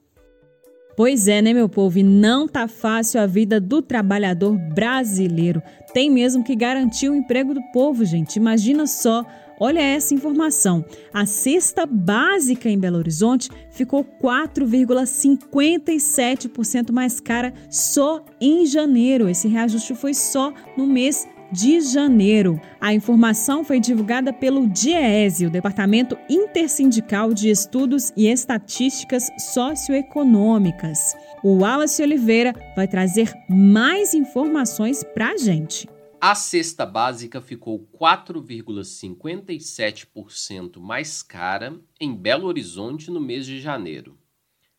Pois 0.95 1.29
é, 1.29 1.41
né, 1.41 1.55
meu 1.55 1.69
povo? 1.69 1.99
E 1.99 2.03
não 2.03 2.47
tá 2.47 2.69
fácil 2.69 3.23
a 3.23 3.27
vida 3.27 3.59
do 3.59 3.81
trabalhador 3.81 4.55
brasileiro. 4.75 5.63
Tem 5.95 6.11
mesmo 6.11 6.45
que 6.45 6.55
garantir 6.55 7.09
o 7.09 7.15
emprego 7.15 7.55
do 7.55 7.63
povo, 7.73 8.05
gente. 8.05 8.37
Imagina 8.37 8.87
só 8.87 9.25
Olha 9.61 9.81
essa 9.81 10.15
informação. 10.15 10.85
A 11.13 11.27
cesta 11.27 11.85
básica 11.87 12.69
em 12.69 12.77
Belo 12.79 12.99
Horizonte 12.99 13.49
ficou 13.71 14.05
4,57% 14.05 16.93
mais 16.93 17.21
cara 17.21 17.53
só 17.71 18.25
em 18.41 18.67
janeiro. 18.67 19.29
Esse 19.29 19.47
reajuste 19.49 19.95
foi 19.95 20.15
só 20.15 20.53
no 20.77 20.87
mês 20.87 21.29
de 21.53 21.81
janeiro. 21.81 22.61
A 22.81 22.93
informação 22.93 23.65
foi 23.65 23.79
divulgada 23.79 24.33
pelo 24.33 24.67
DIEESE, 24.67 25.47
o 25.47 25.51
Departamento 25.51 26.19
Intersindical 26.29 27.33
de 27.33 27.49
Estudos 27.49 28.13
e 28.17 28.27
Estatísticas 28.27 29.31
Socioeconômicas. 29.39 31.15
O 31.45 31.59
Wallace 31.59 32.03
Oliveira 32.03 32.53
vai 32.75 32.89
trazer 32.89 33.33
mais 33.49 34.15
informações 34.15 35.05
para 35.05 35.31
a 35.31 35.37
gente. 35.37 35.94
A 36.27 36.35
cesta 36.35 36.87
básica 36.87 37.39
ficou 37.39 37.87
4,57% 38.01 40.81
mais 40.81 41.23
cara 41.23 41.79
em 42.01 42.17
Belo 42.17 42.47
Horizonte 42.47 43.11
no 43.11 43.21
mês 43.21 43.45
de 43.45 43.61
janeiro. 43.61 44.17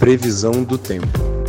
Previsão 0.00 0.64
do 0.64 0.78
tempo. 0.78 1.39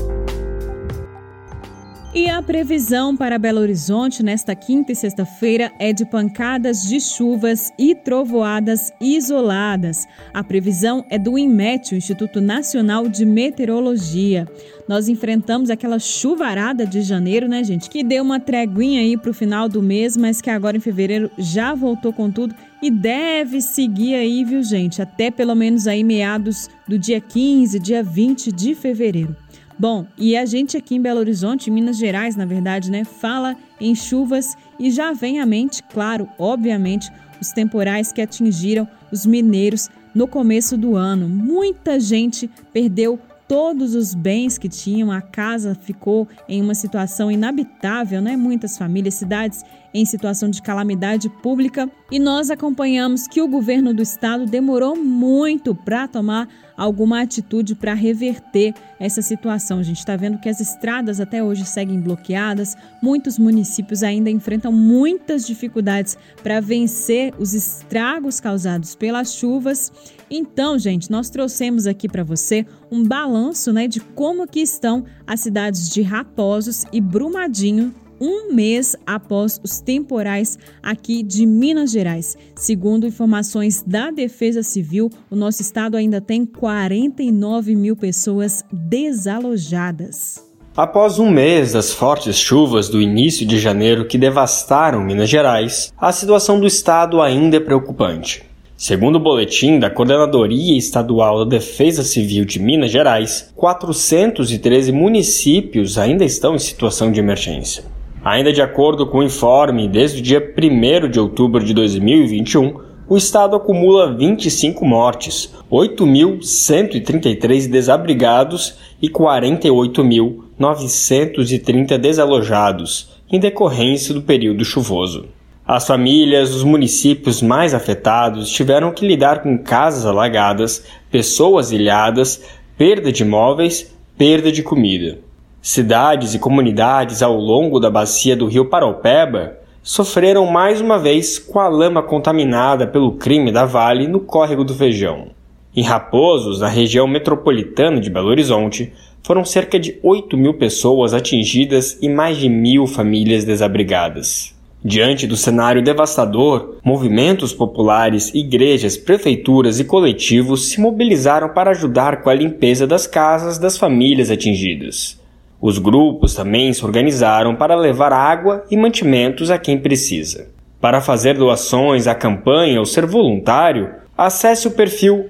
E 2.14 2.28
a 2.28 2.42
previsão 2.42 3.16
para 3.16 3.40
Belo 3.40 3.62
Horizonte 3.62 4.22
nesta 4.22 4.54
quinta 4.54 4.92
e 4.92 4.96
sexta-feira 4.96 5.72
é 5.80 5.94
de 5.94 6.06
pancadas 6.06 6.82
de 6.82 7.00
chuvas 7.00 7.72
e 7.80 7.96
trovoadas 7.96 8.92
isoladas. 9.00 10.06
A 10.34 10.44
previsão 10.44 11.06
é 11.10 11.18
do 11.18 11.38
INMET, 11.38 11.94
o 11.94 11.98
Instituto 11.98 12.42
Nacional 12.42 13.08
de 13.08 13.26
Meteorologia. 13.26 14.46
Nós 14.90 15.08
enfrentamos 15.08 15.70
aquela 15.70 16.00
chuvarada 16.00 16.86
de 16.86 17.02
janeiro, 17.02 17.48
né, 17.48 17.64
gente? 17.64 17.90
Que 17.90 18.04
deu 18.04 18.26
uma 18.26 18.42
treguinha 18.42 19.00
aí 19.00 19.16
para 19.16 19.32
o 19.32 19.34
final 19.34 19.70
do 19.70 19.82
mês, 19.82 20.18
mas 20.18 20.42
que 20.42 20.50
agora 20.50 20.76
em 20.76 20.82
fevereiro 20.82 21.32
já 21.38 21.74
voltou 21.74 22.12
com 22.12 22.30
tudo 22.30 22.54
e 22.84 22.92
deve 22.92 23.62
seguir 23.62 24.16
aí, 24.16 24.44
viu, 24.44 24.62
gente? 24.62 25.02
Até 25.02 25.32
pelo 25.32 25.56
menos 25.56 25.88
aí 25.88 26.04
meados 26.04 26.70
do 26.86 27.00
dia 27.00 27.22
15, 27.22 27.80
dia 27.80 28.04
20 28.04 28.52
de 28.52 28.76
fevereiro. 28.76 29.34
Bom, 29.82 30.06
e 30.16 30.38
a 30.38 30.46
gente 30.46 30.78
aqui 30.78 30.94
em 30.94 31.02
Belo 31.02 31.22
Horizonte, 31.22 31.72
Minas 31.72 31.98
Gerais, 31.98 32.36
na 32.36 32.46
verdade, 32.46 32.92
né, 32.92 33.04
fala 33.04 33.58
em 33.80 33.96
chuvas 33.96 34.56
e 34.80 34.92
já 34.92 35.12
vem 35.12 35.40
à 35.40 35.46
mente, 35.48 35.82
claro, 35.82 36.30
obviamente, 36.38 37.12
os 37.42 37.52
temporais 37.52 38.12
que 38.12 38.22
atingiram 38.22 38.88
os 39.12 39.26
mineiros 39.26 39.90
no 40.14 40.28
começo 40.28 40.78
do 40.78 40.96
ano. 40.96 41.28
Muita 41.28 42.00
gente 42.00 42.48
perdeu 42.72 43.20
todos 43.48 43.96
os 43.96 44.14
bens 44.14 44.60
que 44.60 44.70
tinham, 44.70 45.12
a 45.12 45.20
casa 45.20 45.74
ficou 45.74 46.28
em 46.48 46.62
uma 46.62 46.76
situação 46.76 47.32
inabitável, 47.32 48.22
né? 48.22 48.38
Muitas 48.38 48.78
famílias, 48.78 49.16
cidades 49.16 49.64
em 49.96 50.06
situação 50.06 50.48
de 50.52 50.62
calamidade 50.62 51.28
pública. 51.42 51.90
E 52.12 52.20
nós 52.20 52.52
acompanhamos 52.52 53.26
que 53.26 53.42
o 53.42 53.48
governo 53.48 53.94
do 53.94 54.02
estado 54.02 54.46
demorou 54.46 54.98
muito 54.98 55.74
para 55.74 56.10
tomar 56.10 56.50
alguma 56.76 57.22
atitude 57.22 57.74
para 57.74 57.94
reverter 57.94 58.74
essa 59.00 59.22
situação. 59.22 59.80
A 59.80 59.84
gente 59.84 60.00
está 60.00 60.18
vendo 60.18 60.38
que 60.38 60.50
as 60.50 60.60
estradas 60.60 61.22
até 61.22 61.42
hoje 61.42 61.66
seguem 61.66 62.02
bloqueadas, 62.02 62.76
muitos 63.02 63.40
municípios 63.40 64.04
ainda 64.04 64.30
enfrentam 64.30 64.74
muitas 64.74 65.48
dificuldades 65.48 66.18
para 66.44 66.60
vencer 66.60 67.34
os 67.40 67.54
estragos 67.54 68.42
causados 68.42 68.94
pelas 68.94 69.34
chuvas. 69.34 69.90
Então, 70.30 70.78
gente, 70.78 71.10
nós 71.10 71.30
trouxemos 71.30 71.88
aqui 71.88 72.10
para 72.10 72.26
você 72.26 72.66
um 72.92 73.06
balanço 73.06 73.72
né, 73.72 73.88
de 73.88 74.02
como 74.02 74.46
que 74.46 74.60
estão 74.60 75.06
as 75.26 75.40
cidades 75.40 75.88
de 75.88 76.02
Raposos 76.02 76.84
e 76.92 77.00
Brumadinho 77.00 77.96
um 78.22 78.54
mês 78.54 78.96
após 79.06 79.60
os 79.64 79.82
temporais 79.82 80.60
aqui 80.84 81.24
de 81.24 81.44
Minas 81.48 81.92
Gerais. 81.92 82.38
Segundo 82.56 83.08
informações 83.08 83.84
da 83.86 84.12
Defesa 84.12 84.62
Civil, 84.62 85.10
o 85.30 85.36
nosso 85.36 85.64
estado 85.64 85.98
ainda 85.98 86.22
tem 86.22 86.46
49 86.46 87.76
mil 87.76 87.96
pessoas 87.96 88.64
desalojadas. 88.72 90.46
Após 90.78 91.20
um 91.20 91.30
mês 91.30 91.74
das 91.74 91.92
fortes 91.92 92.38
chuvas 92.38 92.88
do 92.88 93.02
início 93.02 93.46
de 93.46 93.60
janeiro 93.60 94.06
que 94.06 94.18
devastaram 94.18 95.04
Minas 95.04 95.30
Gerais, 95.30 95.92
a 95.98 96.12
situação 96.12 96.60
do 96.60 96.68
estado 96.68 97.22
ainda 97.22 97.58
é 97.58 97.60
preocupante. 97.60 98.44
Segundo 98.78 99.18
o 99.18 99.20
boletim 99.20 99.80
da 99.80 99.90
Coordenadoria 99.90 100.78
Estadual 100.78 101.40
da 101.40 101.58
Defesa 101.58 102.04
Civil 102.04 102.46
de 102.46 102.60
Minas 102.60 102.90
Gerais, 102.90 103.52
413 103.56 104.92
municípios 104.92 105.98
ainda 105.98 106.24
estão 106.24 106.56
em 106.56 106.60
situação 106.60 107.12
de 107.12 107.20
emergência. 107.20 107.84
Ainda 108.24 108.54
de 108.54 108.62
acordo 108.62 109.08
com 109.08 109.18
o 109.18 109.24
informe, 109.24 109.88
desde 109.88 110.20
o 110.20 110.24
dia 110.24 110.40
1 110.40 111.10
de 111.10 111.20
outubro 111.20 111.64
de 111.64 111.74
2021, 111.74 112.80
o 113.10 113.18
estado 113.18 113.56
acumula 113.56 114.16
25 114.16 114.86
mortes, 114.86 115.52
8.133 115.72 117.68
desabrigados 117.68 118.76
e 119.02 119.10
48.930 119.10 121.98
desalojados, 121.98 123.10
em 123.32 123.40
decorrência 123.40 124.14
do 124.14 124.22
período 124.22 124.64
chuvoso. 124.64 125.26
As 125.66 125.88
famílias 125.88 126.52
dos 126.52 126.64
municípios 126.64 127.42
mais 127.42 127.74
afetados 127.74 128.52
tiveram 128.52 128.92
que 128.92 129.08
lidar 129.08 129.42
com 129.42 129.58
casas 129.58 130.06
alagadas, 130.06 130.86
pessoas 131.10 131.72
ilhadas, 131.72 132.40
perda 132.78 133.12
de 133.12 133.24
imóveis, 133.24 133.92
perda 134.16 134.52
de 134.52 134.62
comida. 134.62 135.31
Cidades 135.64 136.34
e 136.34 136.40
comunidades 136.40 137.22
ao 137.22 137.36
longo 137.36 137.80
da 137.80 137.88
bacia 137.88 138.36
do 138.36 138.48
rio 138.48 138.66
Paraupeba 138.66 139.60
sofreram 139.84 140.48
mais 140.48 140.82
uma 140.82 140.98
vez 140.98 141.38
com 141.38 141.60
a 141.60 141.68
lama 141.68 142.02
contaminada 142.02 142.88
pelo 142.88 143.12
crime 143.12 143.52
da 143.52 143.64
Vale 143.64 144.08
no 144.08 144.22
córrego 144.22 144.64
do 144.64 144.74
Feijão. 144.74 145.28
Em 145.76 145.84
Raposos, 145.84 146.62
na 146.62 146.68
região 146.68 147.08
metropolitana 147.08 148.02
de 148.02 148.10
Belo 148.10 148.30
Horizonte, 148.30 148.92
foram 149.22 149.46
cerca 149.46 149.80
de 149.80 150.00
8 150.02 150.36
mil 150.36 150.56
pessoas 150.56 151.14
atingidas 151.14 151.96
e 152.02 152.10
mais 152.10 152.38
de 152.38 152.50
mil 152.50 152.88
famílias 152.88 153.46
desabrigadas. 153.46 154.56
Diante 154.84 155.28
do 155.28 155.38
cenário 155.38 155.84
devastador, 155.84 156.78
movimentos 156.84 157.54
populares, 157.54 158.34
igrejas, 158.34 158.98
prefeituras 158.98 159.80
e 159.80 159.84
coletivos 159.84 160.70
se 160.70 160.82
mobilizaram 160.82 161.50
para 161.50 161.70
ajudar 161.70 162.24
com 162.24 162.32
a 162.32 162.34
limpeza 162.34 162.88
das 162.88 163.06
casas 163.06 163.60
das 163.60 163.78
famílias 163.78 164.32
atingidas. 164.32 165.21
Os 165.62 165.78
grupos 165.78 166.34
também 166.34 166.74
se 166.74 166.84
organizaram 166.84 167.56
para 167.56 167.76
levar 167.76 168.12
água 168.12 168.66
e 168.72 168.76
mantimentos 168.76 169.52
a 169.52 169.60
quem 169.60 169.78
precisa. 169.78 170.48
Para 170.80 171.00
fazer 171.00 171.38
doações 171.38 172.08
à 172.08 172.16
campanha 172.16 172.80
ou 172.80 172.86
ser 172.86 173.06
voluntário, 173.06 173.92
acesse 174.18 174.68
o 174.68 174.72
perfil 174.72 175.30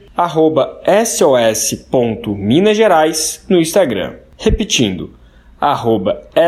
sos.minasgerais 1.06 3.46
no 3.50 3.60
Instagram. 3.60 4.14
Repetindo, 4.38 5.10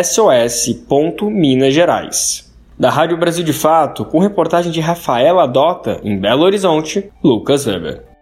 sos.minasgerais. 0.03 2.53
Da 2.79 2.89
Rádio 2.89 3.17
Brasil 3.17 3.43
de 3.43 3.53
Fato, 3.53 4.05
com 4.05 4.19
reportagem 4.19 4.71
de 4.71 4.79
Rafaela 4.79 5.45
Dota, 5.45 5.99
em 6.03 6.17
Belo 6.17 6.43
Horizonte, 6.43 7.11
Lucas 7.21 7.67
Weber. 7.67 8.12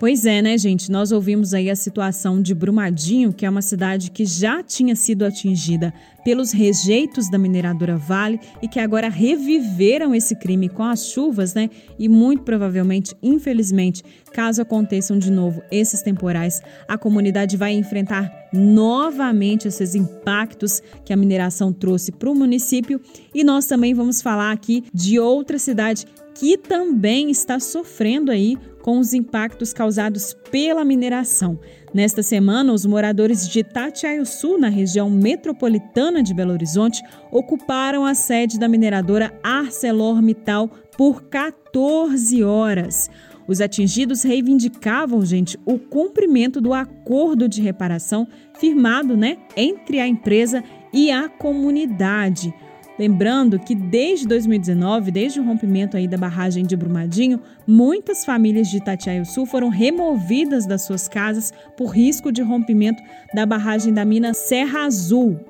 Pois 0.00 0.24
é, 0.24 0.40
né, 0.40 0.56
gente? 0.56 0.90
Nós 0.90 1.12
ouvimos 1.12 1.52
aí 1.52 1.68
a 1.68 1.76
situação 1.76 2.40
de 2.40 2.54
Brumadinho, 2.54 3.34
que 3.34 3.44
é 3.44 3.50
uma 3.50 3.60
cidade 3.60 4.10
que 4.10 4.24
já 4.24 4.62
tinha 4.62 4.96
sido 4.96 5.26
atingida 5.26 5.92
pelos 6.24 6.52
rejeitos 6.52 7.30
da 7.30 7.38
mineradora 7.38 7.96
Vale 7.96 8.40
e 8.62 8.68
que 8.68 8.78
agora 8.78 9.08
reviveram 9.08 10.14
esse 10.14 10.34
crime 10.34 10.68
com 10.68 10.82
as 10.82 11.06
chuvas, 11.06 11.54
né? 11.54 11.70
E 11.98 12.08
muito 12.08 12.42
provavelmente, 12.42 13.14
infelizmente, 13.22 14.02
caso 14.32 14.62
aconteçam 14.62 15.18
de 15.18 15.30
novo 15.30 15.62
esses 15.70 16.02
temporais, 16.02 16.60
a 16.88 16.96
comunidade 16.96 17.56
vai 17.56 17.72
enfrentar 17.72 18.30
novamente 18.52 19.68
esses 19.68 19.94
impactos 19.94 20.82
que 21.04 21.12
a 21.12 21.16
mineração 21.16 21.72
trouxe 21.72 22.12
para 22.12 22.30
o 22.30 22.34
município. 22.34 23.00
E 23.34 23.44
nós 23.44 23.66
também 23.66 23.94
vamos 23.94 24.20
falar 24.20 24.52
aqui 24.52 24.84
de 24.92 25.18
outra 25.18 25.58
cidade 25.58 26.06
que 26.34 26.56
também 26.56 27.30
está 27.30 27.60
sofrendo 27.60 28.30
aí 28.30 28.56
com 28.82 28.98
os 28.98 29.12
impactos 29.12 29.72
causados 29.72 30.34
pela 30.50 30.84
mineração. 30.84 31.58
Nesta 31.92 32.22
semana, 32.22 32.72
os 32.72 32.86
moradores 32.86 33.48
de 33.48 33.66
Sul, 34.24 34.60
na 34.60 34.68
região 34.68 35.10
metropolitana 35.10 36.22
de 36.22 36.32
Belo 36.32 36.52
Horizonte, 36.52 37.02
ocuparam 37.32 38.06
a 38.06 38.14
sede 38.14 38.60
da 38.60 38.68
mineradora 38.68 39.32
ArcelorMittal 39.42 40.68
por 40.96 41.24
14 41.24 42.44
horas. 42.44 43.10
Os 43.48 43.60
atingidos 43.60 44.22
reivindicavam, 44.22 45.26
gente, 45.26 45.58
o 45.66 45.80
cumprimento 45.80 46.60
do 46.60 46.72
acordo 46.72 47.48
de 47.48 47.60
reparação 47.60 48.28
firmado, 48.56 49.16
né, 49.16 49.38
entre 49.56 49.98
a 49.98 50.06
empresa 50.06 50.62
e 50.92 51.10
a 51.10 51.28
comunidade. 51.28 52.54
Lembrando 53.00 53.58
que 53.58 53.74
desde 53.74 54.28
2019, 54.28 55.10
desde 55.10 55.40
o 55.40 55.42
rompimento 55.42 55.96
aí 55.96 56.06
da 56.06 56.18
barragem 56.18 56.66
de 56.66 56.76
Brumadinho, 56.76 57.40
muitas 57.66 58.26
famílias 58.26 58.68
de 58.68 58.76
Itatiaia 58.76 59.24
Sul 59.24 59.46
foram 59.46 59.70
removidas 59.70 60.66
das 60.66 60.82
suas 60.82 61.08
casas 61.08 61.50
por 61.78 61.86
risco 61.86 62.30
de 62.30 62.42
rompimento 62.42 63.02
da 63.32 63.46
barragem 63.46 63.94
da 63.94 64.04
mina 64.04 64.34
Serra 64.34 64.84
Azul. 64.84 65.40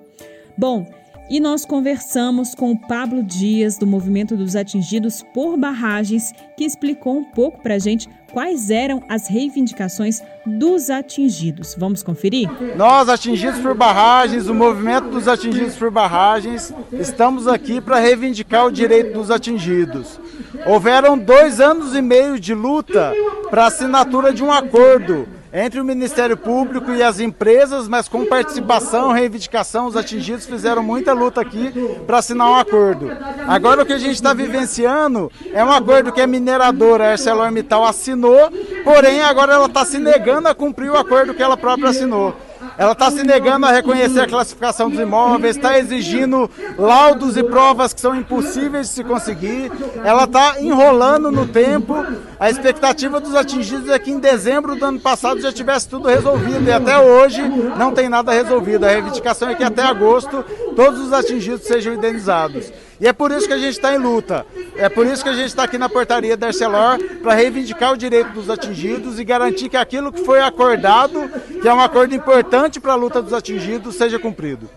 Bom, 0.56 0.86
e 1.30 1.38
nós 1.38 1.64
conversamos 1.64 2.56
com 2.56 2.72
o 2.72 2.76
Pablo 2.76 3.22
Dias, 3.22 3.78
do 3.78 3.86
Movimento 3.86 4.36
dos 4.36 4.56
Atingidos 4.56 5.24
por 5.32 5.56
Barragens, 5.56 6.32
que 6.56 6.64
explicou 6.64 7.16
um 7.16 7.24
pouco 7.24 7.62
para 7.62 7.76
a 7.76 7.78
gente 7.78 8.08
quais 8.32 8.68
eram 8.68 9.00
as 9.08 9.28
reivindicações 9.28 10.20
dos 10.44 10.90
atingidos. 10.90 11.76
Vamos 11.78 12.02
conferir? 12.02 12.48
Nós, 12.76 13.08
atingidos 13.08 13.60
por 13.60 13.74
barragens, 13.74 14.48
o 14.48 14.54
Movimento 14.54 15.08
dos 15.08 15.28
Atingidos 15.28 15.76
por 15.76 15.90
Barragens, 15.90 16.72
estamos 16.92 17.46
aqui 17.46 17.80
para 17.80 17.98
reivindicar 17.98 18.66
o 18.66 18.72
direito 18.72 19.12
dos 19.12 19.30
atingidos. 19.30 20.18
Houveram 20.66 21.16
dois 21.16 21.60
anos 21.60 21.94
e 21.94 22.02
meio 22.02 22.40
de 22.40 22.54
luta 22.54 23.12
para 23.48 23.66
assinatura 23.66 24.32
de 24.32 24.42
um 24.42 24.52
acordo 24.52 25.39
entre 25.52 25.80
o 25.80 25.84
Ministério 25.84 26.36
Público 26.36 26.92
e 26.92 27.02
as 27.02 27.18
empresas, 27.18 27.88
mas 27.88 28.08
com 28.08 28.24
participação, 28.24 29.12
reivindicação, 29.12 29.86
os 29.86 29.96
atingidos 29.96 30.46
fizeram 30.46 30.82
muita 30.82 31.12
luta 31.12 31.40
aqui 31.40 31.72
para 32.06 32.18
assinar 32.18 32.48
um 32.48 32.56
acordo. 32.56 33.10
Agora 33.48 33.82
o 33.82 33.86
que 33.86 33.92
a 33.92 33.98
gente 33.98 34.14
está 34.14 34.32
vivenciando 34.32 35.30
é 35.52 35.64
um 35.64 35.72
acordo 35.72 36.12
que 36.12 36.20
a 36.20 36.26
mineradora 36.26 37.10
ArcelorMittal 37.10 37.84
assinou, 37.84 38.50
porém 38.84 39.22
agora 39.22 39.54
ela 39.54 39.66
está 39.66 39.84
se 39.84 39.98
negando 39.98 40.48
a 40.48 40.54
cumprir 40.54 40.90
o 40.90 40.96
acordo 40.96 41.34
que 41.34 41.42
ela 41.42 41.56
própria 41.56 41.90
assinou. 41.90 42.34
Ela 42.80 42.92
está 42.92 43.10
se 43.10 43.22
negando 43.22 43.66
a 43.66 43.72
reconhecer 43.72 44.20
a 44.20 44.26
classificação 44.26 44.88
dos 44.88 44.98
imóveis, 44.98 45.54
está 45.54 45.78
exigindo 45.78 46.50
laudos 46.78 47.36
e 47.36 47.42
provas 47.42 47.92
que 47.92 48.00
são 48.00 48.16
impossíveis 48.16 48.88
de 48.88 48.94
se 48.94 49.04
conseguir. 49.04 49.70
Ela 50.02 50.24
está 50.24 50.58
enrolando 50.62 51.30
no 51.30 51.46
tempo. 51.46 51.94
A 52.38 52.48
expectativa 52.48 53.20
dos 53.20 53.34
atingidos 53.34 53.90
é 53.90 53.98
que 53.98 54.10
em 54.10 54.18
dezembro 54.18 54.76
do 54.76 54.86
ano 54.86 54.98
passado 54.98 55.42
já 55.42 55.52
tivesse 55.52 55.90
tudo 55.90 56.08
resolvido 56.08 56.66
e 56.66 56.72
até 56.72 56.98
hoje 56.98 57.42
não 57.76 57.92
tem 57.92 58.08
nada 58.08 58.32
resolvido. 58.32 58.86
A 58.86 58.88
reivindicação 58.88 59.50
é 59.50 59.54
que 59.54 59.62
até 59.62 59.82
agosto 59.82 60.42
todos 60.74 61.00
os 61.00 61.12
atingidos 61.12 61.66
sejam 61.66 61.92
indenizados. 61.92 62.72
E 63.00 63.08
é 63.08 63.14
por 63.14 63.30
isso 63.30 63.46
que 63.46 63.54
a 63.54 63.58
gente 63.58 63.72
está 63.72 63.94
em 63.94 63.98
luta. 63.98 64.46
É 64.76 64.86
por 64.88 65.06
isso 65.06 65.22
que 65.22 65.30
a 65.30 65.34
gente 65.34 65.46
está 65.46 65.64
aqui 65.64 65.78
na 65.78 65.88
portaria 65.88 66.36
da 66.36 66.48
Arcelor 66.48 66.98
para 67.22 67.32
reivindicar 67.32 67.94
o 67.94 67.96
direito 67.96 68.32
dos 68.32 68.50
atingidos 68.50 69.18
e 69.18 69.24
garantir 69.24 69.70
que 69.70 69.76
aquilo 69.76 70.12
que 70.12 70.22
foi 70.22 70.40
acordado, 70.40 71.30
que 71.60 71.68
é 71.68 71.74
um 71.74 71.80
acordo 71.80 72.14
importante 72.14 72.80
para 72.80 72.92
a 72.92 72.96
luta 72.96 73.20
dos 73.20 73.32
atingidos, 73.32 73.96
seja 73.96 74.18
cumprido. 74.18 74.70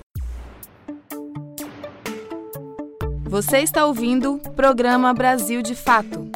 Você 3.24 3.60
está 3.60 3.86
ouvindo 3.86 4.36
o 4.36 4.52
programa 4.52 5.14
Brasil 5.14 5.62
de 5.62 5.74
Fato. 5.74 6.30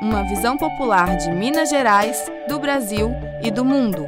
Uma 0.00 0.22
visão 0.24 0.56
popular 0.56 1.16
de 1.16 1.30
Minas 1.30 1.68
Gerais, 1.68 2.24
do 2.48 2.58
Brasil 2.58 3.10
e 3.42 3.50
do 3.50 3.64
mundo. 3.64 4.06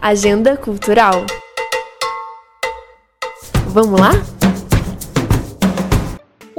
Agenda 0.00 0.56
Cultural. 0.56 1.26
Vamos 3.66 4.00
lá? 4.00 4.35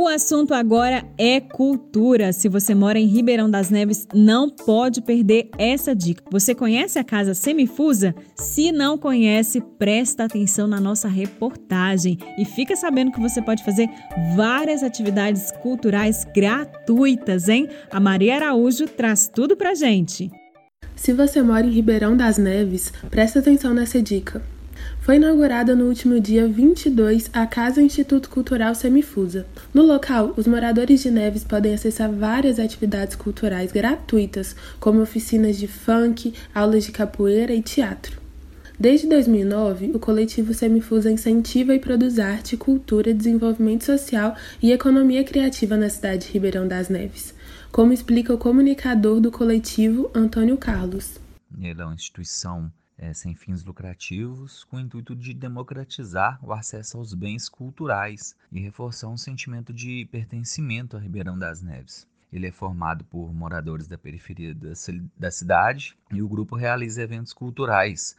O 0.08 0.10
assunto 0.10 0.54
agora 0.54 1.04
é 1.18 1.42
cultura. 1.42 2.32
Se 2.32 2.48
você 2.48 2.74
mora 2.74 2.98
em 2.98 3.08
Ribeirão 3.08 3.52
das 3.52 3.70
Neves, 3.70 4.08
não 4.14 4.50
pode 4.50 5.02
perder 5.02 5.50
essa 5.58 5.94
dica. 5.94 6.24
Você 6.32 6.56
conhece 6.56 6.98
a 6.98 7.04
Casa 7.04 7.34
Semifusa? 7.34 8.16
Se 8.34 8.72
não 8.72 8.98
conhece, 8.98 9.60
presta 9.60 10.24
atenção 10.24 10.66
na 10.66 10.80
nossa 10.80 11.10
reportagem 11.10 12.18
e 12.40 12.46
fica 12.46 12.74
sabendo 12.78 13.12
que 13.12 13.20
você 13.20 13.42
pode 13.42 13.66
fazer 13.66 13.90
várias 14.34 14.82
atividades 14.82 15.52
culturais 15.62 16.26
gratuitas, 16.34 17.50
hein? 17.50 17.68
A 17.92 18.00
Maria 18.00 18.36
Araújo 18.36 18.88
traz 18.88 19.28
tudo 19.28 19.58
pra 19.58 19.76
gente. 19.76 20.32
Se 20.96 21.12
você 21.12 21.42
mora 21.42 21.68
em 21.68 21.72
Ribeirão 21.72 22.16
das 22.16 22.38
Neves, 22.38 22.94
preste 23.10 23.40
atenção 23.40 23.74
nessa 23.74 24.02
dica. 24.02 24.42
Foi 25.08 25.16
inaugurada 25.16 25.74
no 25.74 25.86
último 25.86 26.20
dia 26.20 26.46
22 26.50 27.30
a 27.32 27.48
Casa 27.48 27.82
Instituto 27.82 28.30
Cultural 28.30 28.76
Semifusa. 28.76 29.48
No 29.74 29.82
local, 29.82 30.34
os 30.36 30.46
moradores 30.46 31.02
de 31.02 31.10
Neves 31.10 31.46
podem 31.46 31.74
acessar 31.74 32.12
várias 32.12 32.60
atividades 32.60 33.16
culturais 33.16 33.72
gratuitas, 33.72 34.54
como 34.82 35.00
oficinas 35.00 35.58
de 35.58 35.66
funk, 35.66 36.34
aulas 36.54 36.84
de 36.84 36.92
capoeira 36.92 37.54
e 37.54 37.62
teatro. 37.62 38.20
Desde 38.78 39.08
2009, 39.08 39.92
o 39.94 40.00
coletivo 40.00 40.54
Semifusa 40.54 41.10
incentiva 41.10 41.74
e 41.74 41.80
produz 41.80 42.20
arte, 42.20 42.58
cultura, 42.58 43.14
desenvolvimento 43.14 43.86
social 43.86 44.36
e 44.62 44.74
economia 44.74 45.24
criativa 45.24 45.78
na 45.78 45.88
cidade 45.88 46.26
de 46.26 46.34
Ribeirão 46.34 46.68
das 46.68 46.90
Neves 46.90 47.34
como 47.72 47.94
explica 47.94 48.34
o 48.34 48.38
comunicador 48.38 49.20
do 49.20 49.32
coletivo 49.32 50.10
Antônio 50.14 50.58
Carlos. 50.58 51.20
Ele 51.62 51.82
é 51.82 51.86
uma 51.86 51.94
instituição 51.94 52.72
é, 52.98 53.14
sem 53.14 53.36
fins 53.36 53.64
lucrativos, 53.64 54.64
com 54.64 54.78
o 54.78 54.80
intuito 54.80 55.16
de 55.16 55.34
democratizar 55.34 56.40
o 56.44 56.52
acesso 56.52 56.98
aos 56.98 57.14
bens 57.14 57.48
culturais 57.48 58.36
e 58.52 58.60
reforçar 58.60 59.08
um 59.08 59.18
sentimento 59.18 59.72
de 59.72 60.08
pertencimento 60.12 60.98
a 60.98 61.00
Ribeirão 61.00 61.38
das 61.38 61.62
Neves. 61.62 62.08
Ele 62.32 62.48
é 62.48 62.52
formado 62.52 63.06
por 63.06 63.34
moradores 63.34 63.88
da 63.88 63.98
periferia 63.98 64.54
da, 64.54 64.74
da 65.18 65.32
cidade 65.32 65.98
e 66.12 66.22
o 66.22 66.28
grupo 66.28 66.56
realiza 66.56 67.02
eventos 67.02 67.32
culturais, 67.32 68.16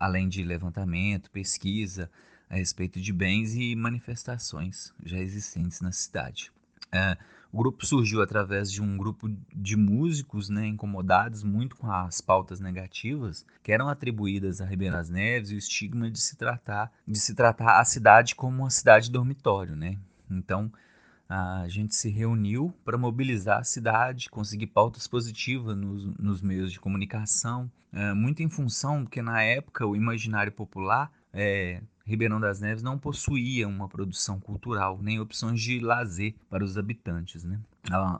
além 0.00 0.28
de 0.28 0.42
levantamento, 0.42 1.30
pesquisa 1.30 2.10
a 2.50 2.56
respeito 2.56 3.00
de 3.00 3.12
bens 3.12 3.54
e 3.54 3.76
manifestações 3.76 4.92
já 5.04 5.18
existentes 5.18 5.80
na 5.80 5.92
cidade. 5.92 6.50
É, 6.92 7.16
o 7.52 7.58
grupo 7.58 7.86
surgiu 7.86 8.20
através 8.22 8.70
de 8.70 8.82
um 8.82 8.96
grupo 8.96 9.28
de 9.54 9.76
músicos 9.76 10.48
né, 10.48 10.66
incomodados 10.66 11.42
muito 11.42 11.76
com 11.76 11.90
as 11.90 12.20
pautas 12.20 12.60
negativas 12.60 13.44
que 13.62 13.72
eram 13.72 13.88
atribuídas 13.88 14.60
a 14.60 14.66
Ribeirão 14.66 14.98
das 14.98 15.08
Neves 15.08 15.50
e 15.50 15.54
o 15.54 15.58
estigma 15.58 16.10
de 16.10 16.20
se 16.20 16.36
tratar 16.36 16.92
de 17.06 17.18
se 17.18 17.34
tratar 17.34 17.80
a 17.80 17.84
cidade 17.84 18.34
como 18.34 18.62
uma 18.62 18.70
cidade 18.70 19.10
dormitório, 19.10 19.74
né? 19.74 19.98
Então 20.30 20.70
a 21.28 21.66
gente 21.68 21.94
se 21.94 22.08
reuniu 22.08 22.74
para 22.84 22.96
mobilizar 22.96 23.58
a 23.58 23.64
cidade, 23.64 24.30
conseguir 24.30 24.68
pautas 24.68 25.06
positivas 25.06 25.76
nos, 25.76 26.04
nos 26.18 26.40
meios 26.40 26.72
de 26.72 26.80
comunicação, 26.80 27.70
é, 27.92 28.14
muito 28.14 28.42
em 28.42 28.48
função 28.48 29.04
que 29.04 29.20
na 29.20 29.42
época 29.42 29.86
o 29.86 29.94
imaginário 29.94 30.52
popular 30.52 31.10
é, 31.32 31.82
Ribeirão 32.08 32.40
das 32.40 32.58
Neves 32.58 32.82
não 32.82 32.98
possuía 32.98 33.68
uma 33.68 33.86
produção 33.86 34.40
cultural 34.40 34.98
nem 35.02 35.20
opções 35.20 35.60
de 35.60 35.78
lazer 35.78 36.34
para 36.48 36.64
os 36.64 36.78
habitantes. 36.78 37.44
Né? 37.44 37.60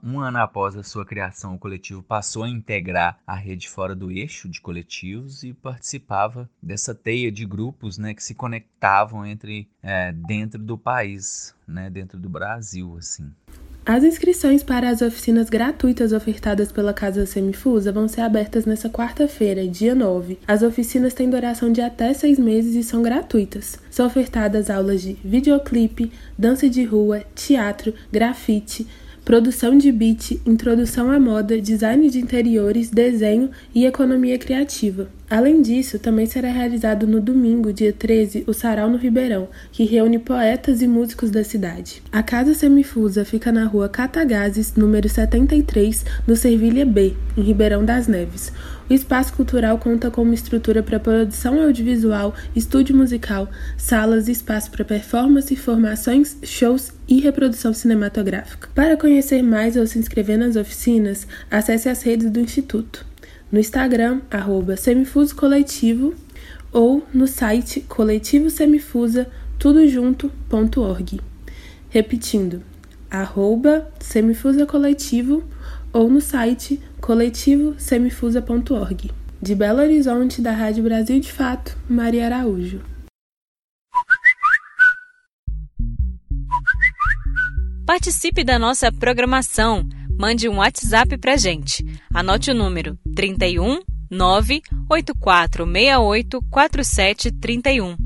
Um 0.02 0.20
ano 0.20 0.38
após 0.38 0.76
a 0.76 0.82
sua 0.82 1.06
criação, 1.06 1.54
o 1.54 1.58
coletivo 1.58 2.02
passou 2.02 2.42
a 2.42 2.48
integrar 2.50 3.18
a 3.26 3.34
rede 3.34 3.66
fora 3.66 3.96
do 3.96 4.10
eixo 4.10 4.46
de 4.46 4.60
coletivos 4.60 5.42
e 5.42 5.54
participava 5.54 6.48
dessa 6.62 6.94
teia 6.94 7.32
de 7.32 7.46
grupos 7.46 7.96
né, 7.96 8.12
que 8.12 8.22
se 8.22 8.34
conectavam 8.34 9.24
entre 9.24 9.66
é, 9.82 10.12
dentro 10.12 10.62
do 10.62 10.76
país, 10.76 11.54
né, 11.66 11.88
dentro 11.88 12.18
do 12.18 12.28
Brasil. 12.28 12.94
assim. 12.98 13.32
As 13.88 14.04
inscrições 14.04 14.62
para 14.62 14.90
as 14.90 15.00
oficinas 15.00 15.48
gratuitas 15.48 16.12
ofertadas 16.12 16.70
pela 16.70 16.92
Casa 16.92 17.24
Semifusa 17.24 17.90
vão 17.90 18.06
ser 18.06 18.20
abertas 18.20 18.66
nesta 18.66 18.90
quarta-feira, 18.90 19.66
dia 19.66 19.94
9. 19.94 20.38
As 20.46 20.62
oficinas 20.62 21.14
têm 21.14 21.30
duração 21.30 21.72
de 21.72 21.80
até 21.80 22.12
seis 22.12 22.38
meses 22.38 22.74
e 22.74 22.82
são 22.82 23.00
gratuitas. 23.00 23.78
São 23.90 24.06
ofertadas 24.06 24.68
aulas 24.68 25.00
de 25.00 25.14
videoclipe, 25.24 26.12
dança 26.36 26.68
de 26.68 26.84
rua, 26.84 27.24
teatro, 27.34 27.94
grafite, 28.12 28.86
produção 29.28 29.76
de 29.76 29.92
beat, 29.92 30.40
introdução 30.46 31.10
à 31.10 31.20
moda, 31.20 31.60
design 31.60 32.08
de 32.08 32.18
interiores, 32.18 32.88
desenho 32.88 33.50
e 33.74 33.84
economia 33.84 34.38
criativa. 34.38 35.10
Além 35.28 35.60
disso, 35.60 35.98
também 35.98 36.24
será 36.24 36.50
realizado 36.50 37.06
no 37.06 37.20
domingo, 37.20 37.70
dia 37.70 37.92
13, 37.92 38.44
o 38.46 38.54
Sarau 38.54 38.88
no 38.88 38.96
Ribeirão, 38.96 39.46
que 39.70 39.84
reúne 39.84 40.18
poetas 40.18 40.80
e 40.80 40.88
músicos 40.88 41.30
da 41.30 41.44
cidade. 41.44 42.02
A 42.10 42.22
Casa 42.22 42.54
Semifusa 42.54 43.22
fica 43.22 43.52
na 43.52 43.66
rua 43.66 43.86
Catagazes, 43.86 44.74
número 44.74 45.10
73, 45.10 46.06
no 46.26 46.34
Servilha 46.34 46.86
B, 46.86 47.12
em 47.36 47.42
Ribeirão 47.42 47.84
das 47.84 48.06
Neves. 48.08 48.50
O 48.88 48.94
espaço 48.94 49.34
cultural 49.34 49.78
conta 49.78 50.10
com 50.10 50.22
uma 50.22 50.34
estrutura 50.34 50.82
para 50.82 50.98
produção 50.98 51.62
audiovisual, 51.62 52.34
estúdio 52.56 52.96
musical, 52.96 53.50
salas 53.76 54.28
e 54.28 54.32
espaço 54.32 54.70
para 54.70 54.82
performance, 54.82 55.54
formações, 55.56 56.38
shows 56.42 56.94
e 57.06 57.20
reprodução 57.20 57.74
cinematográfica. 57.74 58.70
Para 58.74 58.96
conhecer 58.96 59.42
mais 59.42 59.76
ou 59.76 59.86
se 59.86 59.98
inscrever 59.98 60.38
nas 60.38 60.56
oficinas, 60.56 61.26
acesse 61.50 61.86
as 61.90 62.02
redes 62.02 62.30
do 62.30 62.40
Instituto. 62.40 63.04
No 63.52 63.58
Instagram, 63.58 64.22
arroba 64.30 64.74
Semifuso 64.74 65.36
Coletivo 65.36 66.14
ou 66.72 67.06
no 67.12 67.26
site 67.26 67.80
coletivo-semifusa 67.82 69.26
tudojunto.org. 69.58 71.20
Repetindo, 71.90 72.62
arroba 73.10 73.86
Semifusa 74.00 74.64
Coletivo 74.64 75.44
ou 75.92 76.10
no 76.10 76.20
site 76.20 76.80
coletivo-semifusa.org. 77.00 79.12
De 79.40 79.54
Belo 79.54 79.80
Horizonte, 79.80 80.42
da 80.42 80.50
Rádio 80.52 80.82
Brasil 80.82 81.20
de 81.20 81.32
Fato, 81.32 81.78
Maria 81.88 82.26
Araújo. 82.26 82.82
Participe 87.86 88.42
da 88.44 88.58
nossa 88.58 88.92
programação. 88.92 89.88
Mande 90.18 90.46
um 90.48 90.56
WhatsApp 90.56 91.16
pra 91.16 91.36
gente. 91.36 91.84
Anote 92.12 92.50
o 92.50 92.54
número 92.54 92.98
31 93.14 93.80
98468 94.10 96.40
4731. 96.50 97.96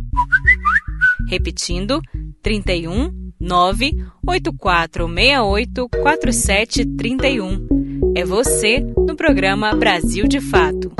Repetindo, 1.28 2.00
31 2.42 3.32
98468 3.40 5.88
4731. 5.88 7.71
É 8.14 8.26
você 8.26 8.80
no 8.80 9.16
programa 9.16 9.74
Brasil 9.74 10.28
de 10.28 10.38
Fato. 10.38 10.92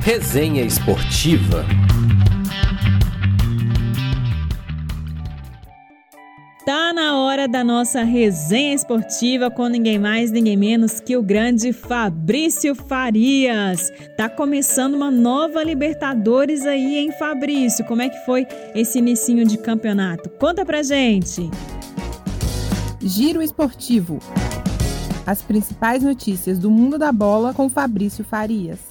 Resenha 0.00 0.62
Esportiva. 0.64 1.66
Hora 7.40 7.48
da 7.48 7.64
nossa 7.64 8.02
resenha 8.02 8.74
esportiva 8.74 9.50
com 9.50 9.66
ninguém 9.66 9.98
mais, 9.98 10.30
ninguém 10.30 10.58
menos 10.58 11.00
que 11.00 11.16
o 11.16 11.22
grande 11.22 11.72
Fabrício 11.72 12.74
Farias. 12.74 13.90
Tá 14.14 14.28
começando 14.28 14.94
uma 14.94 15.10
nova 15.10 15.64
Libertadores 15.64 16.66
aí, 16.66 16.98
hein, 16.98 17.12
Fabrício? 17.18 17.84
Como 17.86 18.02
é 18.02 18.10
que 18.10 18.26
foi 18.26 18.46
esse 18.74 18.98
inicinho 18.98 19.46
de 19.46 19.56
campeonato? 19.56 20.28
Conta 20.28 20.66
pra 20.66 20.82
gente. 20.82 21.50
Giro 23.00 23.40
Esportivo. 23.40 24.18
As 25.26 25.40
principais 25.40 26.02
notícias 26.02 26.58
do 26.58 26.70
mundo 26.70 26.98
da 26.98 27.10
bola 27.10 27.54
com 27.54 27.70
Fabrício 27.70 28.22
Farias. 28.22 28.89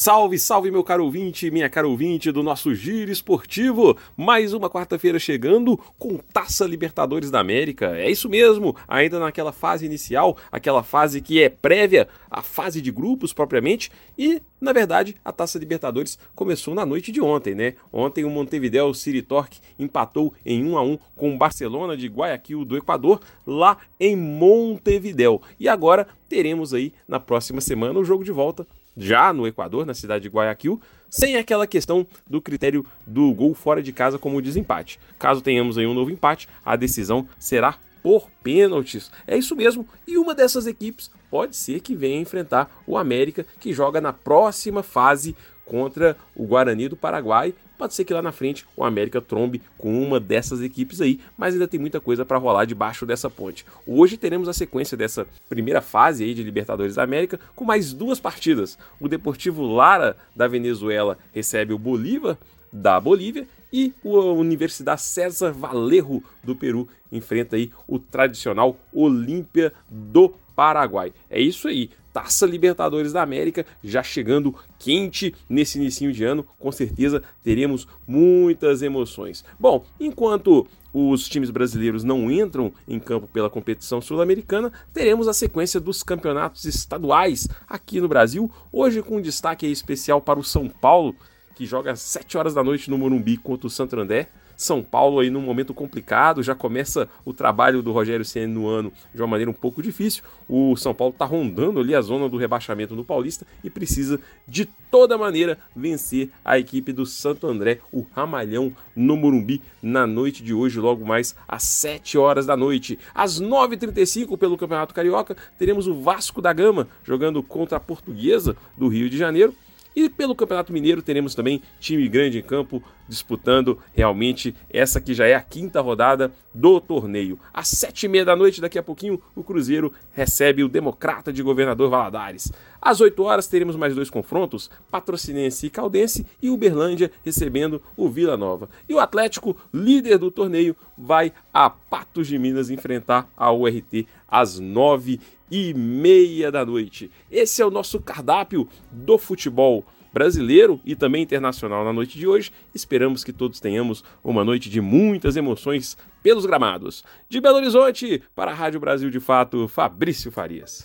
Salve, 0.00 0.38
salve, 0.38 0.70
meu 0.70 0.84
caro 0.84 1.04
ouvinte, 1.04 1.50
minha 1.50 1.68
cara 1.68 1.88
ouvinte 1.88 2.30
do 2.30 2.40
nosso 2.40 2.72
Giro 2.72 3.10
Esportivo. 3.10 3.96
Mais 4.16 4.52
uma 4.52 4.70
quarta-feira 4.70 5.18
chegando 5.18 5.76
com 5.98 6.18
Taça 6.18 6.64
Libertadores 6.66 7.32
da 7.32 7.40
América. 7.40 7.98
É 7.98 8.08
isso 8.08 8.28
mesmo, 8.28 8.76
ainda 8.86 9.18
naquela 9.18 9.50
fase 9.50 9.84
inicial, 9.84 10.36
aquela 10.52 10.84
fase 10.84 11.20
que 11.20 11.42
é 11.42 11.48
prévia 11.48 12.06
à 12.30 12.42
fase 12.42 12.80
de 12.80 12.92
grupos 12.92 13.32
propriamente. 13.32 13.90
E, 14.16 14.40
na 14.60 14.72
verdade, 14.72 15.16
a 15.24 15.32
Taça 15.32 15.58
Libertadores 15.58 16.16
começou 16.32 16.76
na 16.76 16.86
noite 16.86 17.10
de 17.10 17.20
ontem, 17.20 17.56
né? 17.56 17.74
Ontem 17.92 18.24
o 18.24 18.30
Montevideo 18.30 18.94
City 18.94 19.20
Torque 19.20 19.58
empatou 19.80 20.32
em 20.46 20.64
1 20.64 20.78
a 20.78 20.82
1 20.82 20.98
com 21.16 21.34
o 21.34 21.36
Barcelona 21.36 21.96
de 21.96 22.06
Guayaquil 22.06 22.64
do 22.64 22.76
Equador, 22.76 23.20
lá 23.44 23.78
em 23.98 24.14
Montevideo. 24.14 25.42
E 25.58 25.68
agora 25.68 26.06
teremos 26.28 26.72
aí 26.72 26.92
na 27.08 27.18
próxima 27.18 27.60
semana 27.60 27.98
o 27.98 28.04
jogo 28.04 28.22
de 28.22 28.30
volta 28.30 28.64
já 28.98 29.32
no 29.32 29.46
Equador, 29.46 29.86
na 29.86 29.94
cidade 29.94 30.24
de 30.24 30.28
Guayaquil, 30.28 30.80
sem 31.08 31.36
aquela 31.36 31.66
questão 31.66 32.06
do 32.28 32.42
critério 32.42 32.84
do 33.06 33.32
gol 33.32 33.54
fora 33.54 33.82
de 33.82 33.92
casa 33.92 34.18
como 34.18 34.42
desempate. 34.42 34.98
Caso 35.18 35.40
tenhamos 35.40 35.78
aí 35.78 35.86
um 35.86 35.94
novo 35.94 36.10
empate, 36.10 36.48
a 36.64 36.76
decisão 36.76 37.26
será 37.38 37.78
por 38.02 38.28
pênaltis. 38.42 39.10
É 39.26 39.36
isso 39.36 39.56
mesmo, 39.56 39.86
e 40.06 40.18
uma 40.18 40.34
dessas 40.34 40.66
equipes 40.66 41.10
pode 41.30 41.56
ser 41.56 41.80
que 41.80 41.94
venha 41.94 42.20
enfrentar 42.20 42.82
o 42.86 42.96
América, 42.96 43.46
que 43.60 43.72
joga 43.72 44.00
na 44.00 44.12
próxima 44.12 44.82
fase 44.82 45.36
contra 45.64 46.16
o 46.34 46.46
Guarani 46.46 46.88
do 46.88 46.96
Paraguai 46.96 47.54
Pode 47.78 47.94
ser 47.94 48.04
que 48.04 48.12
lá 48.12 48.20
na 48.20 48.32
frente 48.32 48.66
o 48.76 48.82
América 48.82 49.20
trombe 49.20 49.62
com 49.78 50.02
uma 50.02 50.18
dessas 50.18 50.60
equipes 50.60 51.00
aí, 51.00 51.20
mas 51.36 51.54
ainda 51.54 51.68
tem 51.68 51.78
muita 51.78 52.00
coisa 52.00 52.24
para 52.24 52.36
rolar 52.36 52.64
debaixo 52.64 53.06
dessa 53.06 53.30
ponte. 53.30 53.64
Hoje 53.86 54.16
teremos 54.16 54.48
a 54.48 54.52
sequência 54.52 54.96
dessa 54.96 55.28
primeira 55.48 55.80
fase 55.80 56.24
aí 56.24 56.34
de 56.34 56.42
Libertadores 56.42 56.96
da 56.96 57.04
América 57.04 57.38
com 57.54 57.64
mais 57.64 57.92
duas 57.92 58.18
partidas. 58.18 58.76
O 58.98 59.08
Deportivo 59.08 59.62
Lara 59.62 60.16
da 60.34 60.48
Venezuela 60.48 61.16
recebe 61.32 61.72
o 61.72 61.78
Bolívar 61.78 62.36
da 62.72 63.00
Bolívia 63.00 63.46
e 63.72 63.92
a 64.04 64.08
Universidade 64.08 65.02
César 65.02 65.52
Valerro 65.52 66.24
do 66.42 66.56
Peru 66.56 66.88
enfrenta 67.12 67.54
aí 67.54 67.70
o 67.86 67.98
tradicional 68.00 68.76
Olímpia 68.92 69.72
do 69.88 70.34
Paraguai. 70.56 71.12
É 71.30 71.40
isso 71.40 71.68
aí. 71.68 71.90
Taça 72.18 72.46
Libertadores 72.46 73.12
da 73.12 73.22
América 73.22 73.64
já 73.80 74.02
chegando 74.02 74.52
quente 74.76 75.32
nesse 75.48 75.78
início 75.78 76.12
de 76.12 76.24
ano, 76.24 76.44
com 76.58 76.72
certeza 76.72 77.22
teremos 77.44 77.86
muitas 78.08 78.82
emoções. 78.82 79.44
Bom, 79.56 79.84
enquanto 80.00 80.66
os 80.92 81.28
times 81.28 81.48
brasileiros 81.48 82.02
não 82.02 82.28
entram 82.28 82.72
em 82.88 82.98
campo 82.98 83.28
pela 83.28 83.48
competição 83.48 84.00
sul-americana, 84.00 84.72
teremos 84.92 85.28
a 85.28 85.32
sequência 85.32 85.78
dos 85.78 86.02
campeonatos 86.02 86.64
estaduais 86.64 87.46
aqui 87.68 88.00
no 88.00 88.08
Brasil, 88.08 88.50
hoje 88.72 89.00
com 89.00 89.18
um 89.18 89.22
destaque 89.22 89.68
especial 89.68 90.20
para 90.20 90.40
o 90.40 90.44
São 90.44 90.68
Paulo, 90.68 91.14
que 91.54 91.64
joga 91.64 91.92
às 91.92 92.00
7 92.00 92.36
horas 92.36 92.52
da 92.52 92.64
noite 92.64 92.90
no 92.90 92.98
Morumbi 92.98 93.36
contra 93.36 93.68
o 93.68 93.70
Santo 93.70 93.94
André. 93.96 94.28
São 94.58 94.82
Paulo 94.82 95.20
aí 95.20 95.30
num 95.30 95.40
momento 95.40 95.72
complicado, 95.72 96.42
já 96.42 96.52
começa 96.52 97.08
o 97.24 97.32
trabalho 97.32 97.80
do 97.80 97.92
Rogério 97.92 98.24
Ceni 98.24 98.52
no 98.52 98.66
ano 98.66 98.92
de 99.14 99.22
uma 99.22 99.28
maneira 99.28 99.48
um 99.48 99.54
pouco 99.54 99.80
difícil. 99.80 100.24
O 100.48 100.76
São 100.76 100.92
Paulo 100.92 101.12
está 101.12 101.24
rondando 101.24 101.78
ali 101.78 101.94
a 101.94 102.00
zona 102.00 102.28
do 102.28 102.36
rebaixamento 102.36 102.96
no 102.96 103.04
Paulista 103.04 103.46
e 103.62 103.70
precisa 103.70 104.18
de 104.48 104.64
toda 104.90 105.16
maneira 105.16 105.56
vencer 105.76 106.30
a 106.44 106.58
equipe 106.58 106.92
do 106.92 107.06
Santo 107.06 107.46
André, 107.46 107.78
o 107.92 108.04
Ramalhão 108.12 108.72
no 108.96 109.16
Morumbi 109.16 109.62
na 109.80 110.08
noite 110.08 110.42
de 110.42 110.52
hoje, 110.52 110.80
logo 110.80 111.06
mais 111.06 111.36
às 111.46 111.62
7 111.62 112.18
horas 112.18 112.44
da 112.44 112.56
noite. 112.56 112.98
Às 113.14 113.40
9h35 113.40 114.36
pelo 114.36 114.58
Campeonato 114.58 114.92
Carioca, 114.92 115.36
teremos 115.56 115.86
o 115.86 115.94
Vasco 115.94 116.42
da 116.42 116.52
Gama 116.52 116.88
jogando 117.04 117.44
contra 117.44 117.76
a 117.76 117.80
Portuguesa 117.80 118.56
do 118.76 118.88
Rio 118.88 119.08
de 119.08 119.16
Janeiro. 119.16 119.54
E 119.98 120.08
pelo 120.08 120.32
Campeonato 120.32 120.72
Mineiro 120.72 121.02
teremos 121.02 121.34
também 121.34 121.60
time 121.80 122.08
grande 122.08 122.38
em 122.38 122.42
campo 122.42 122.80
disputando 123.08 123.80
realmente 123.92 124.54
essa 124.70 125.00
que 125.00 125.12
já 125.12 125.26
é 125.26 125.34
a 125.34 125.40
quinta 125.40 125.80
rodada 125.80 126.32
do 126.58 126.80
torneio. 126.80 127.38
Às 127.54 127.68
sete 127.68 128.06
e 128.06 128.08
meia 128.08 128.24
da 128.24 128.34
noite, 128.34 128.60
daqui 128.60 128.78
a 128.78 128.82
pouquinho, 128.82 129.20
o 129.34 129.44
Cruzeiro 129.44 129.92
recebe 130.12 130.64
o 130.64 130.68
Democrata 130.68 131.32
de 131.32 131.42
Governador 131.42 131.88
Valadares. 131.88 132.52
Às 132.82 133.00
8 133.00 133.22
horas 133.22 133.46
teremos 133.46 133.76
mais 133.76 133.94
dois 133.94 134.10
confrontos, 134.10 134.70
Patrocinense 134.90 135.66
e 135.66 135.70
Caldense 135.70 136.26
e 136.42 136.50
Uberlândia 136.50 137.12
recebendo 137.24 137.80
o 137.96 138.08
Vila 138.08 138.36
Nova. 138.36 138.68
E 138.88 138.94
o 138.94 138.98
Atlético, 138.98 139.56
líder 139.72 140.18
do 140.18 140.30
torneio, 140.30 140.74
vai 140.96 141.32
a 141.54 141.70
Patos 141.70 142.26
de 142.26 142.38
Minas 142.38 142.70
enfrentar 142.70 143.28
a 143.36 143.52
URT 143.52 144.06
às 144.28 144.58
nove 144.58 145.20
e 145.50 145.72
meia 145.74 146.50
da 146.50 146.66
noite. 146.66 147.10
Esse 147.30 147.62
é 147.62 147.66
o 147.66 147.70
nosso 147.70 148.00
cardápio 148.00 148.68
do 148.90 149.16
futebol 149.16 149.84
brasileiro 150.12 150.80
e 150.84 150.94
também 150.94 151.22
internacional 151.22 151.84
na 151.84 151.92
noite 151.92 152.18
de 152.18 152.26
hoje. 152.26 152.52
Esperamos 152.74 153.24
que 153.24 153.32
todos 153.32 153.60
tenhamos 153.60 154.04
uma 154.22 154.44
noite 154.44 154.68
de 154.70 154.80
muitas 154.80 155.36
emoções 155.36 155.96
pelos 156.22 156.46
gramados. 156.46 157.04
De 157.28 157.40
Belo 157.40 157.56
Horizonte, 157.56 158.22
para 158.34 158.50
a 158.50 158.54
Rádio 158.54 158.80
Brasil 158.80 159.10
de 159.10 159.20
Fato, 159.20 159.68
Fabrício 159.68 160.30
Farias. 160.30 160.84